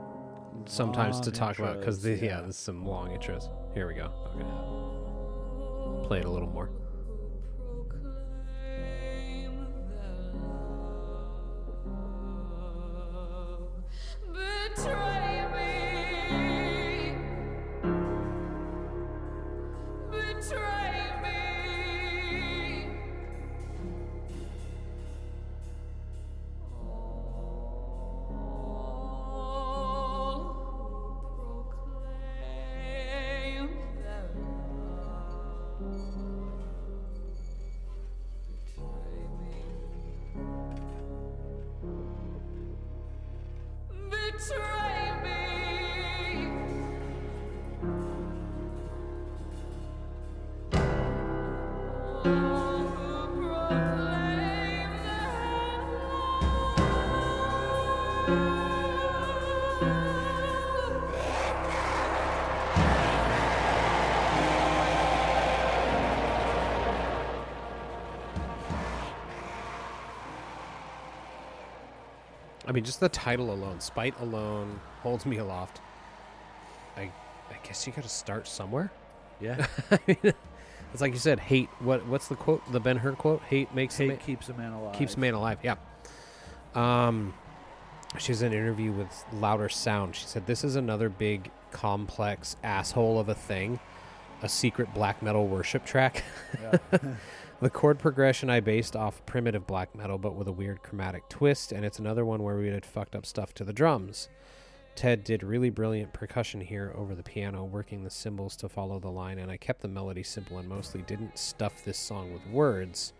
[0.66, 2.24] sometimes to Long talk about because intros, yeah.
[2.24, 2.40] yeah.
[2.40, 3.48] there's some long intros.
[3.74, 4.10] Here we go.
[4.34, 6.08] Okay.
[6.08, 6.70] Play it a little more.
[72.74, 75.80] Mean, just the title alone, "Spite Alone," holds me aloft.
[76.96, 78.90] I, I guess you got to start somewhere.
[79.40, 79.66] Yeah.
[79.90, 80.34] I mean,
[80.92, 81.68] it's like you said, hate.
[81.80, 82.06] What?
[82.06, 82.62] What's the quote?
[82.72, 83.42] The Ben Hur quote?
[83.42, 84.94] Hate makes a Hate keeps a man alive.
[84.94, 85.58] keeps a man alive.
[85.62, 85.76] Yeah.
[86.74, 87.34] Um,
[88.18, 90.16] she was in an interview with Louder Sound.
[90.16, 93.80] She said, "This is another big, complex asshole of a thing,
[94.42, 96.24] a secret black metal worship track."
[96.60, 96.78] Yeah.
[97.64, 101.72] the chord progression I based off primitive black metal, but with a weird chromatic twist,
[101.72, 104.28] and it's another one where we had fucked up stuff to the drums.
[104.94, 109.08] Ted did really brilliant percussion here over the piano, working the cymbals to follow the
[109.08, 113.14] line, and I kept the melody simple and mostly didn't stuff this song with words.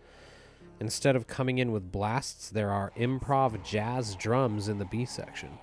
[0.79, 5.57] Instead of coming in with blasts, there are improv jazz drums in the B section.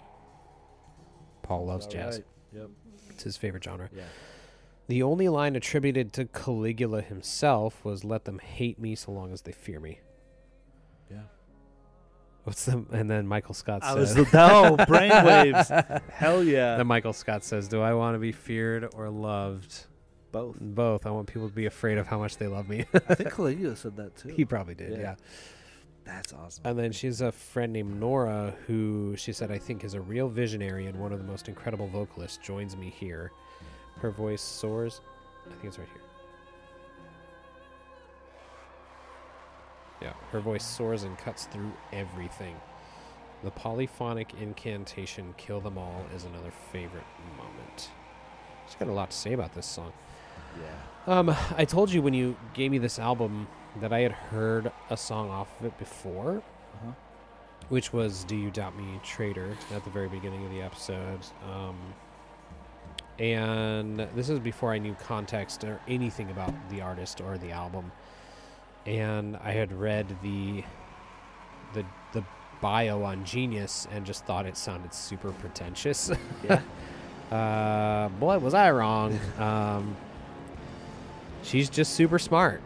[1.44, 2.16] Paul loves jazz.
[2.16, 2.62] right.
[2.62, 2.70] Yep.
[3.10, 3.88] It's his favorite genre.
[3.94, 4.02] Yeah.
[4.88, 9.42] The only line attributed to Caligula himself was "Let them hate me so long as
[9.42, 10.00] they fear me."
[11.10, 11.22] Yeah.
[12.44, 12.84] What's the?
[12.90, 16.02] And then Michael Scott I says, was no brainwaves.
[16.10, 16.76] Hell yeah.
[16.76, 19.86] Then Michael Scott says, "Do I want to be feared or loved?
[20.32, 20.56] Both.
[20.60, 21.06] Both.
[21.06, 23.76] I want people to be afraid of how much they love me." I think Caligula
[23.76, 24.30] said that too.
[24.30, 24.92] he probably did.
[24.92, 24.98] Yeah.
[24.98, 25.14] yeah.
[26.04, 26.62] That's awesome.
[26.66, 30.28] And then she's a friend named Nora who she said I think is a real
[30.28, 33.30] visionary and one of the most incredible vocalists joins me here.
[34.02, 35.00] Her voice soars.
[35.46, 36.02] I think it's right here.
[40.00, 42.56] Yeah, her voice soars and cuts through everything.
[43.44, 47.04] The polyphonic incantation "Kill Them All" is another favorite
[47.36, 47.90] moment.
[48.66, 49.92] She's got a lot to say about this song.
[50.60, 51.18] yeah.
[51.18, 53.46] Um, I told you when you gave me this album
[53.80, 56.42] that I had heard a song off of it before,
[56.74, 56.92] Uh-huh.
[57.68, 61.20] which was "Do You Doubt Me, Traitor" at the very beginning of the episode.
[61.48, 61.76] Um,
[63.18, 67.92] and this is before I knew context or anything about the artist or the album.
[68.86, 70.64] And I had read the
[71.74, 72.24] the the
[72.60, 76.10] bio on Genius and just thought it sounded super pretentious.
[76.44, 76.60] Yeah.
[77.30, 79.18] uh, boy, was I wrong.
[79.38, 79.96] Um,
[81.42, 82.60] she's just super smart,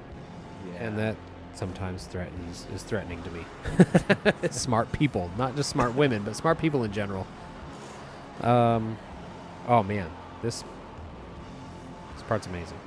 [0.73, 0.87] yeah.
[0.87, 1.17] and that
[1.55, 4.51] sometimes threatens is threatening to me.
[4.51, 7.27] smart people, not just smart women, but smart people in general.
[8.43, 8.99] Um,
[9.69, 10.11] oh man,
[10.47, 10.63] this
[12.15, 12.79] this part's amazing.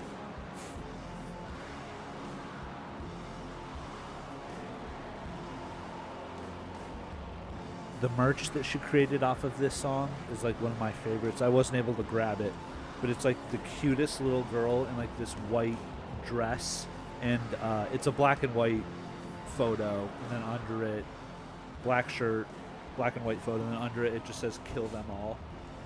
[8.02, 11.42] the merch that she created off of this song is like one of my favorites.
[11.42, 12.54] I wasn't able to grab it,
[13.02, 15.76] but it's like the cutest little girl in like this white
[16.26, 16.88] dress,
[17.22, 18.82] and uh, it's a black and white
[19.58, 21.04] photo, and then under it,
[21.84, 22.48] black shirt,
[22.96, 25.38] black and white photo, and then under it it just says "Kill them all."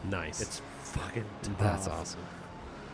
[0.04, 0.40] Nice.
[0.40, 1.26] It's fucking.
[1.60, 2.20] that's awesome.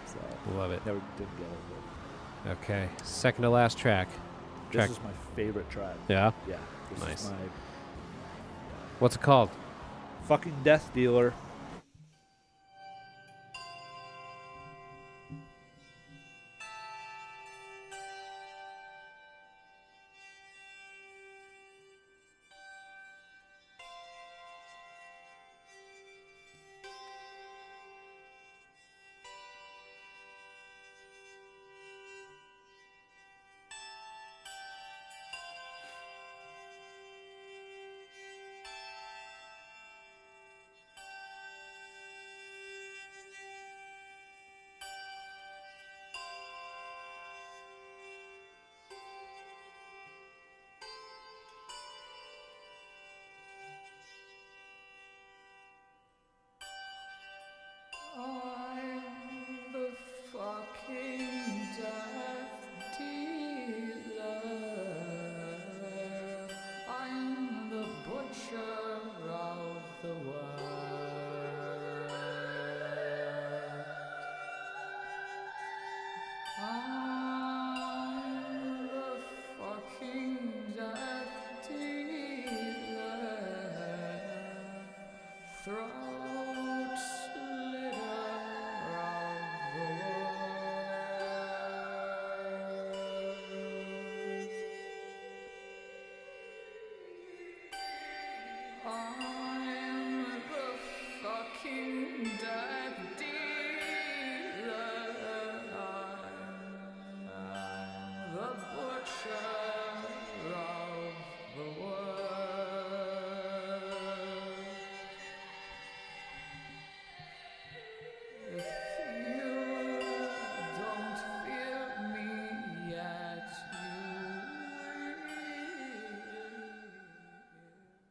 [0.05, 0.17] So,
[0.57, 0.85] Love it.
[0.85, 2.57] never did get it.
[2.63, 4.07] Okay, second to last track.
[4.71, 4.87] Track.
[4.89, 5.95] this is my favorite track.
[6.07, 6.31] Yeah.
[6.47, 6.57] Yeah.
[6.91, 7.23] This Nice.
[7.25, 7.35] is my
[8.99, 9.49] What's it called?
[10.27, 11.33] fucking death dealer.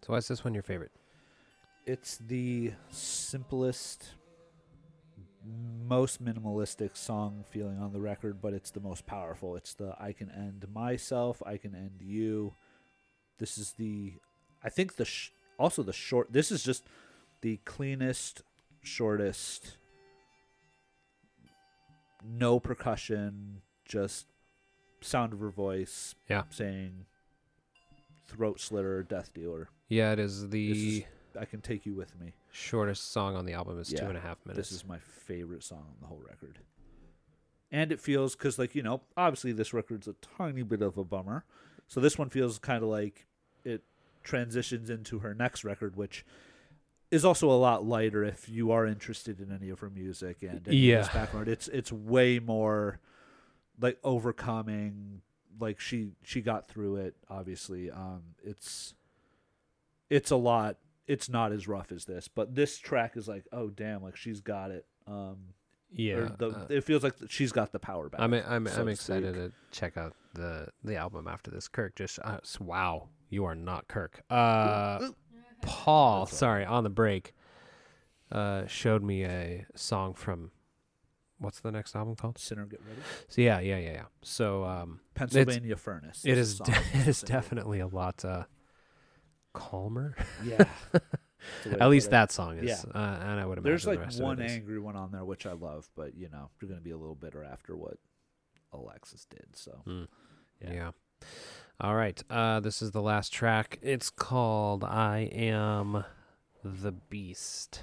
[0.08, 0.92] So why is this one your favorite?
[1.84, 4.12] It's the simplest,
[5.86, 9.54] most minimalistic song feeling on the record, but it's the most powerful.
[9.54, 12.54] It's the I can end myself, I can end you.
[13.36, 14.14] This is the,
[14.64, 16.32] I think the sh- also the short.
[16.32, 16.84] This is just
[17.42, 18.40] the cleanest,
[18.82, 19.76] shortest.
[22.24, 24.24] No percussion, just
[25.02, 26.14] sound of her voice.
[26.30, 26.44] Yeah.
[26.48, 27.04] saying
[28.26, 29.68] throat slitter, death dealer.
[29.88, 31.04] Yeah, it is This the is-
[31.38, 32.32] I can take you with me.
[32.50, 33.78] shortest song on the album.
[33.78, 34.68] is two Yeah, and a half minutes.
[34.70, 36.58] This is my favorite song on the whole record.
[37.70, 41.04] And it feels because, like you know, obviously this record's a tiny bit of a
[41.04, 41.44] bummer.
[41.86, 43.26] So this one feels kind of like
[43.64, 43.84] it
[44.24, 46.24] transitions into her next record, which
[47.10, 48.24] is also a lot lighter.
[48.24, 51.12] If you are interested in any of her music and any of this Yeah.
[51.12, 53.00] background, it's it's way more
[53.80, 55.22] like overcoming.
[55.60, 57.16] Like she she got through it.
[57.28, 58.94] Obviously, um, it's
[60.10, 60.76] it's a lot.
[61.06, 64.40] It's not as rough as this, but this track is like, oh damn, like she's
[64.40, 64.86] got it.
[65.06, 65.54] Um,
[65.90, 66.28] yeah.
[66.38, 68.20] the, uh, it feels like she's got the power back.
[68.20, 71.68] I'm I'm so I'm excited to check out the the album after this.
[71.68, 74.22] Kirk just uh, wow, you are not Kirk.
[74.28, 75.10] Uh,
[75.62, 77.34] Paul, sorry, on the break,
[78.30, 80.50] uh, showed me a song from
[81.38, 82.38] what's the next album called?
[82.38, 83.00] Sinner, get ready.
[83.28, 84.04] So yeah, yeah, yeah, yeah.
[84.22, 86.22] So um, Pennsylvania Furnace.
[86.24, 88.44] It is de- it is definitely a lot uh,
[89.58, 90.14] calmer.
[90.44, 90.64] Yeah.
[90.92, 91.00] the
[91.70, 92.92] to At least that song is, Yeah.
[92.94, 95.46] uh, and I would imagine There's the like of one angry one on there which
[95.46, 97.98] I love, but you know you're gonna be a little bitter after what
[98.72, 99.46] Alexis did.
[99.54, 100.04] So Hmm.
[100.60, 100.72] Yeah.
[100.72, 100.90] Yeah.
[101.80, 102.20] All right.
[102.28, 103.78] Uh, this is the last track.
[103.82, 106.04] It's called "I Am
[106.64, 107.82] the Beast."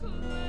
[0.00, 0.47] This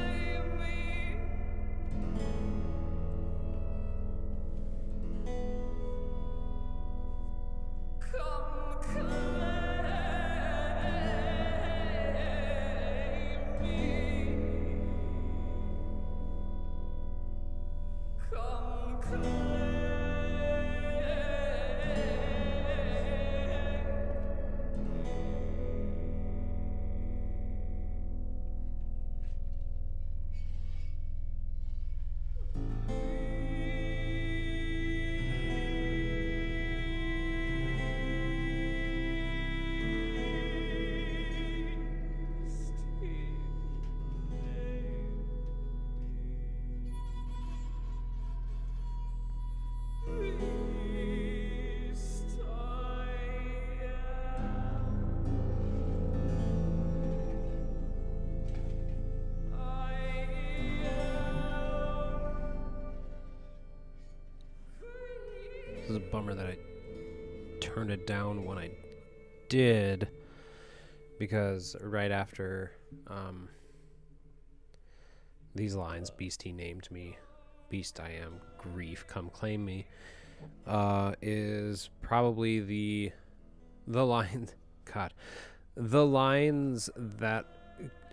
[66.00, 66.58] a bummer that I
[67.60, 68.72] turned it down when I
[69.50, 70.08] did
[71.18, 72.72] because right after
[73.08, 73.50] um,
[75.56, 77.18] these lines, Beast he named me,
[77.70, 79.88] Beast I am, grief come claim me,
[80.66, 83.12] uh, is probably the
[83.86, 84.48] the line,
[84.94, 85.14] God,
[85.76, 87.46] the lines that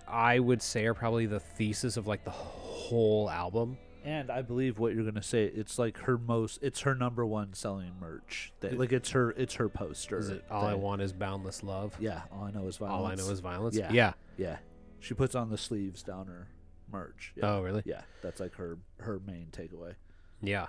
[0.08, 3.78] I would say are probably the thesis of like the whole album.
[4.06, 5.44] And I believe what you're gonna say.
[5.44, 6.60] It's like her most.
[6.62, 8.52] It's her number one selling merch.
[8.60, 9.32] That, like it's her.
[9.32, 10.18] It's her poster.
[10.18, 11.94] Is it all I want is boundless love?
[11.98, 12.22] Yeah.
[12.32, 13.00] All I know is violence.
[13.00, 13.76] All I know is violence.
[13.76, 13.92] Yeah.
[13.92, 14.12] yeah.
[14.38, 14.58] Yeah.
[15.00, 16.46] She puts on the sleeves down her
[16.90, 17.32] merch.
[17.34, 17.56] Yeah.
[17.56, 17.82] Oh, really?
[17.84, 18.02] Yeah.
[18.22, 19.94] That's like her her main takeaway.
[20.40, 20.66] Yeah.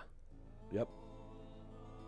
[0.73, 0.89] Yep.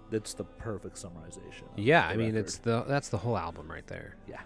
[0.09, 1.65] That's the perfect summarization.
[1.75, 2.39] Yeah, I mean record.
[2.39, 4.15] it's the that's the whole album right there.
[4.27, 4.41] Yeah.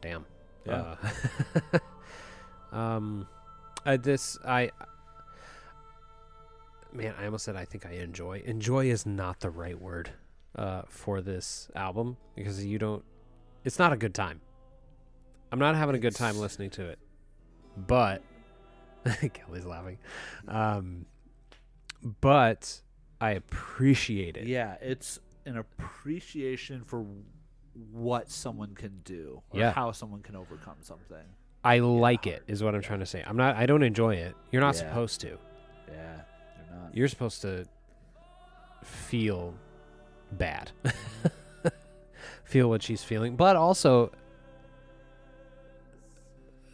[0.00, 0.24] Damn.
[0.64, 0.94] Yeah.
[1.72, 1.78] Uh,
[2.76, 3.26] um,
[3.86, 4.70] uh, this I.
[6.92, 8.42] Man, I almost said I think I enjoy.
[8.44, 10.10] Enjoy is not the right word,
[10.56, 13.04] uh, for this album because you don't.
[13.64, 14.40] It's not a good time.
[15.52, 16.98] I'm not having a good time listening to it,
[17.76, 18.22] but
[19.32, 19.98] Kelly's laughing.
[20.48, 21.06] Um,
[22.20, 22.80] but
[23.20, 24.46] I appreciate it.
[24.46, 27.04] Yeah, it's an appreciation for
[27.92, 29.72] what someone can do or Yeah.
[29.72, 31.24] how someone can overcome something.
[31.62, 33.22] I like it is what I'm trying to say.
[33.26, 34.34] I'm not I don't enjoy it.
[34.50, 34.80] You're not Yeah.
[34.80, 35.28] supposed to.
[35.88, 36.20] Yeah,
[36.68, 36.94] you're not.
[36.96, 37.66] You're supposed to
[38.84, 39.54] feel
[40.32, 40.70] bad.
[42.44, 44.10] feel what she's feeling, but also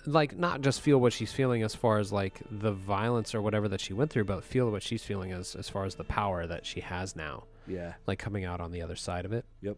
[0.06, 3.66] like not just feel what she's feeling as far as like the violence or whatever
[3.68, 6.46] that she went through, but feel what she's feeling as as far as the power
[6.46, 7.94] that she has now, yeah.
[8.06, 9.44] like coming out on the other side of it.
[9.62, 9.76] Yep.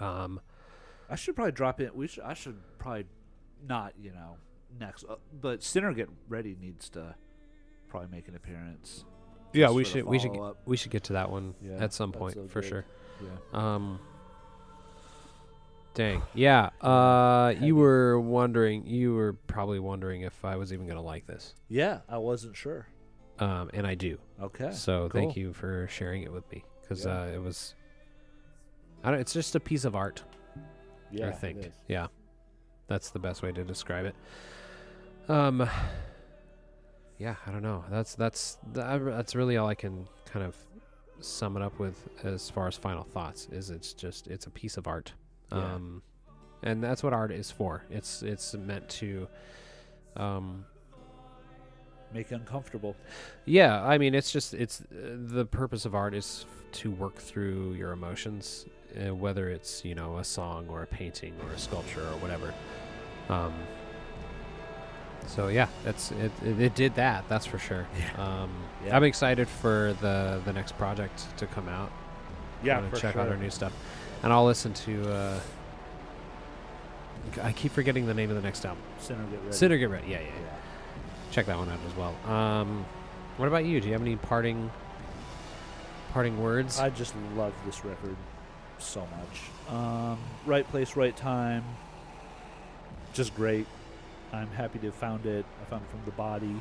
[0.00, 0.40] Um
[1.10, 1.90] I should probably drop in.
[1.92, 2.22] We should.
[2.22, 3.04] I should probably
[3.68, 3.94] not.
[4.00, 4.36] You know,
[4.78, 5.04] next.
[5.08, 7.14] Uh, but Sinner Get Ready needs to
[7.88, 9.04] probably make an appearance.
[9.52, 12.34] yeah, we should we should we should get to that one Yeah, at some point
[12.34, 12.68] so for good.
[12.68, 12.84] sure.
[13.22, 13.28] Yeah.
[13.74, 14.00] Um.
[15.94, 16.22] Dang.
[16.34, 16.70] Yeah.
[16.80, 18.86] Uh, you were wondering.
[18.86, 21.54] You were probably wondering if I was even gonna like this.
[21.68, 22.86] Yeah, I wasn't sure.
[23.40, 24.18] Um, and I do.
[24.40, 24.70] Okay.
[24.72, 27.22] So thank you for sharing it with me because Yeah.
[27.22, 27.74] uh, it was.
[29.02, 29.18] I don't.
[29.20, 30.22] It's just a piece of art.
[31.10, 31.70] Yeah, I think.
[31.88, 32.06] Yeah.
[32.90, 34.14] That's the best way to describe it.
[35.28, 35.66] Um.
[37.18, 37.84] Yeah, I don't know.
[37.90, 40.56] That's that's that's really all I can kind of
[41.20, 43.46] sum it up with as far as final thoughts.
[43.52, 45.12] Is it's just it's a piece of art.
[45.52, 45.58] Yeah.
[45.74, 46.02] Um,
[46.62, 47.84] and that's what art is for.
[47.90, 49.28] It's it's meant to.
[50.16, 50.64] Um,
[52.12, 52.96] Make uncomfortable.
[53.44, 57.14] yeah, I mean, it's just it's uh, the purpose of art is f- to work
[57.14, 61.58] through your emotions, uh, whether it's you know a song or a painting or a
[61.58, 62.52] sculpture or whatever.
[63.28, 63.54] Um.
[65.26, 67.24] So yeah, it's it, it, it did that.
[67.28, 67.86] That's for sure.
[68.16, 68.50] Um,
[68.84, 68.96] Yeah.
[68.96, 71.92] I'm excited for the the next project to come out.
[72.62, 73.22] Yeah, I'm for check sure.
[73.22, 73.72] out our new stuff,
[74.22, 75.12] and I'll listen to.
[75.12, 75.40] Uh,
[77.42, 78.82] I keep forgetting the name of the next album.
[78.98, 79.52] Sinner Get Ready.
[79.56, 80.08] Sinner Get Ready.
[80.08, 80.40] Yeah, yeah, yeah.
[80.42, 80.50] Yeah.
[81.30, 82.34] Check that one out as well.
[82.34, 82.84] Um,
[83.36, 83.80] what about you?
[83.80, 84.70] Do you have any parting
[86.12, 86.80] parting words?
[86.80, 88.16] I just love this record
[88.82, 89.74] so much.
[89.74, 91.64] Um, right place, right time.
[93.12, 93.66] Just great.
[94.32, 95.44] I'm happy to have found it.
[95.60, 96.60] I found it from the body.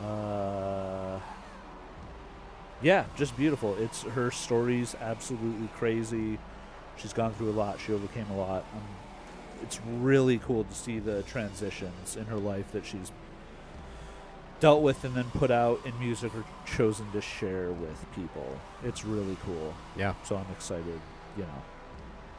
[0.00, 1.18] Uh,
[2.80, 3.76] yeah, just beautiful.
[3.78, 6.38] It's her story's absolutely crazy.
[6.96, 7.80] She's gone through a lot.
[7.80, 8.64] She overcame a lot.
[8.74, 8.82] Um,
[9.62, 13.12] it's really cool to see the transitions in her life that she's
[14.62, 18.46] dealt with and then put out in music or chosen to share with people.
[18.84, 19.74] It's really cool.
[19.96, 21.00] yeah, So I'm excited,
[21.36, 21.62] you know,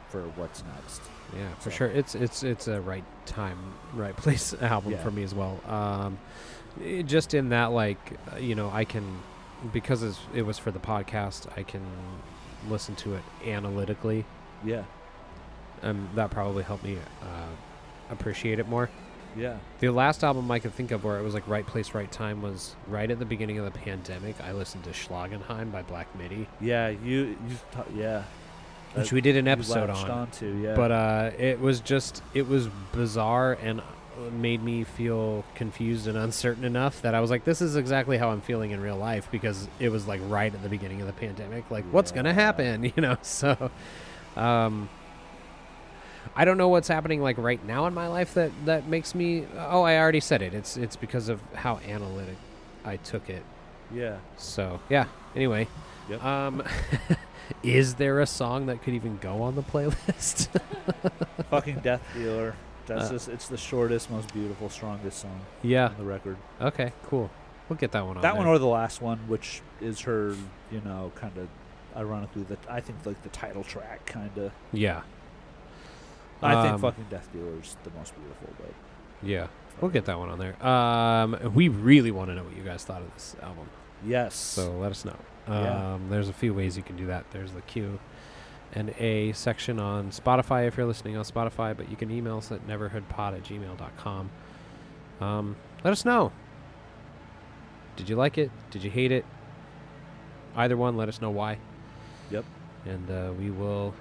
[0.08, 1.02] for what's next.
[1.36, 1.88] yeah, for sure.
[1.88, 3.58] It's it's it's a right time,
[3.94, 5.04] right place album Yeah.
[5.04, 5.60] for me as well.
[5.68, 6.18] Um,
[6.82, 8.00] it- just in that, like,
[8.34, 9.20] uh, you know, I can
[9.74, 11.48] because it's, it was for the podcast.
[11.58, 11.86] I can
[12.70, 14.24] listen to it analytically.
[14.64, 14.84] Yeah.
[15.82, 17.50] and that probably helped me uh,
[18.10, 18.90] appreciate it more.
[19.36, 19.58] Yeah.
[19.80, 22.42] The last album I could think of where it was like right place, right time
[22.42, 24.36] was right at the beginning of the pandemic.
[24.44, 27.36] I listened to Schlagenheim by Black Midi, Yeah, you you
[27.72, 28.24] ta- yeah.
[28.94, 30.10] which That we did an episode on.
[30.10, 30.76] onto, yeah.
[30.76, 33.84] But uh, it was just it was bizarre and uh,
[34.32, 38.30] made me feel confused and uncertain enough that I was like, this is exactly how
[38.30, 41.14] I'm feeling in real life because it was like right at the beginning of the
[41.14, 41.72] pandemic.
[41.72, 42.84] Like, what's gonna happen?
[42.96, 43.72] You know, so.
[44.36, 44.90] Um,
[46.36, 49.46] I don't know what's happening like right now in my life that that makes me.
[49.58, 50.54] Oh, I already said it.
[50.54, 52.36] It's it's because of how analytic
[52.86, 53.44] I took it.
[53.94, 54.18] yeah.
[54.38, 55.06] So yeah.
[55.36, 55.68] Anyway,
[56.10, 56.24] Yep.
[56.24, 56.64] um,
[57.64, 60.48] is there a song that could even go on the playlist?
[61.50, 62.56] Fucking Death Dealer.
[62.86, 65.88] That's Uh, just it's the shortest, most beautiful, strongest song yeah.
[65.88, 66.38] on the record.
[66.62, 66.92] Okay.
[67.08, 67.30] Cool.
[67.70, 68.22] We'll get that one on.
[68.24, 68.54] that one there.
[68.56, 70.36] or the last one, which is her,
[70.72, 71.48] you know, kind of
[71.96, 74.52] ironically the I think like the title track kind of.
[74.74, 75.02] Yeah.
[76.44, 78.74] I think Um, fucking Death Dealer's the most beautiful, but
[79.22, 79.48] Yeah.
[79.82, 80.64] We'll get that one on there.
[80.66, 83.68] Um, we really want to know what you guys thought of this album.
[84.06, 84.36] yes.
[84.36, 85.16] So let us know.
[85.48, 85.98] Um, Yeah.
[86.10, 87.26] There's a few ways you can do that.
[87.32, 88.00] There's the Q
[88.74, 92.52] and A section on Spotify if you're listening on Spotify, but you can email us
[92.52, 94.30] at neverheardpod at gmail.com.
[95.22, 96.32] Um, let us know.
[97.96, 98.52] Did you like it?
[98.72, 99.26] Did you hate it?
[100.56, 101.58] Either one, let us know why.
[102.32, 102.46] Yep.
[102.86, 103.94] And uh, we will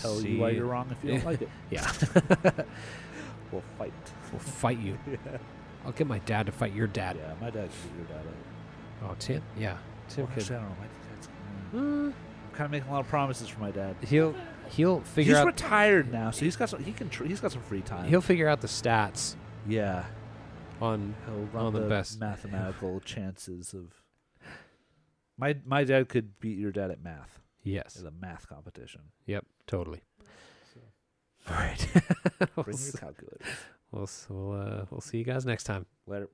[0.00, 1.48] Tell you why you're wrong if you don't like it.
[1.70, 1.90] Yeah.
[3.50, 3.92] We'll fight.
[4.30, 4.98] we'll fight you.
[5.10, 5.38] yeah.
[5.84, 7.16] I'll get my dad to fight your dad.
[7.18, 9.10] Yeah, my dad could beat your dad up.
[9.10, 9.42] Oh, Tim?
[9.56, 9.78] Yeah.
[10.08, 10.76] Tim Well, actually, I don't know.
[10.78, 11.28] My dad's.
[11.74, 12.14] Mm, I'm
[12.52, 13.96] kind of making a lot of promises for my dad.
[14.02, 14.34] He'll
[14.70, 16.82] he'll figure he's out He's retired now, so he's got some.
[16.82, 17.08] He can.
[17.08, 18.08] Tr- he's got some free time.
[18.08, 19.34] he'll figure out the stats
[19.66, 20.04] yeah.
[20.80, 21.14] on
[21.54, 22.20] on the the, best.
[22.20, 23.94] mathematical chances of.
[25.38, 27.40] My my dad could beat your dad at math.
[27.68, 27.96] Yes.
[27.96, 29.02] It's a math competition.
[29.26, 29.44] Yep.
[29.66, 30.02] Totally.
[30.74, 30.80] So.
[31.50, 31.86] All right.
[32.56, 33.46] we'll, Bring your s- calculators.
[33.92, 35.86] we'll we'll uh, we'll see you guys next time.
[36.06, 36.28] Later.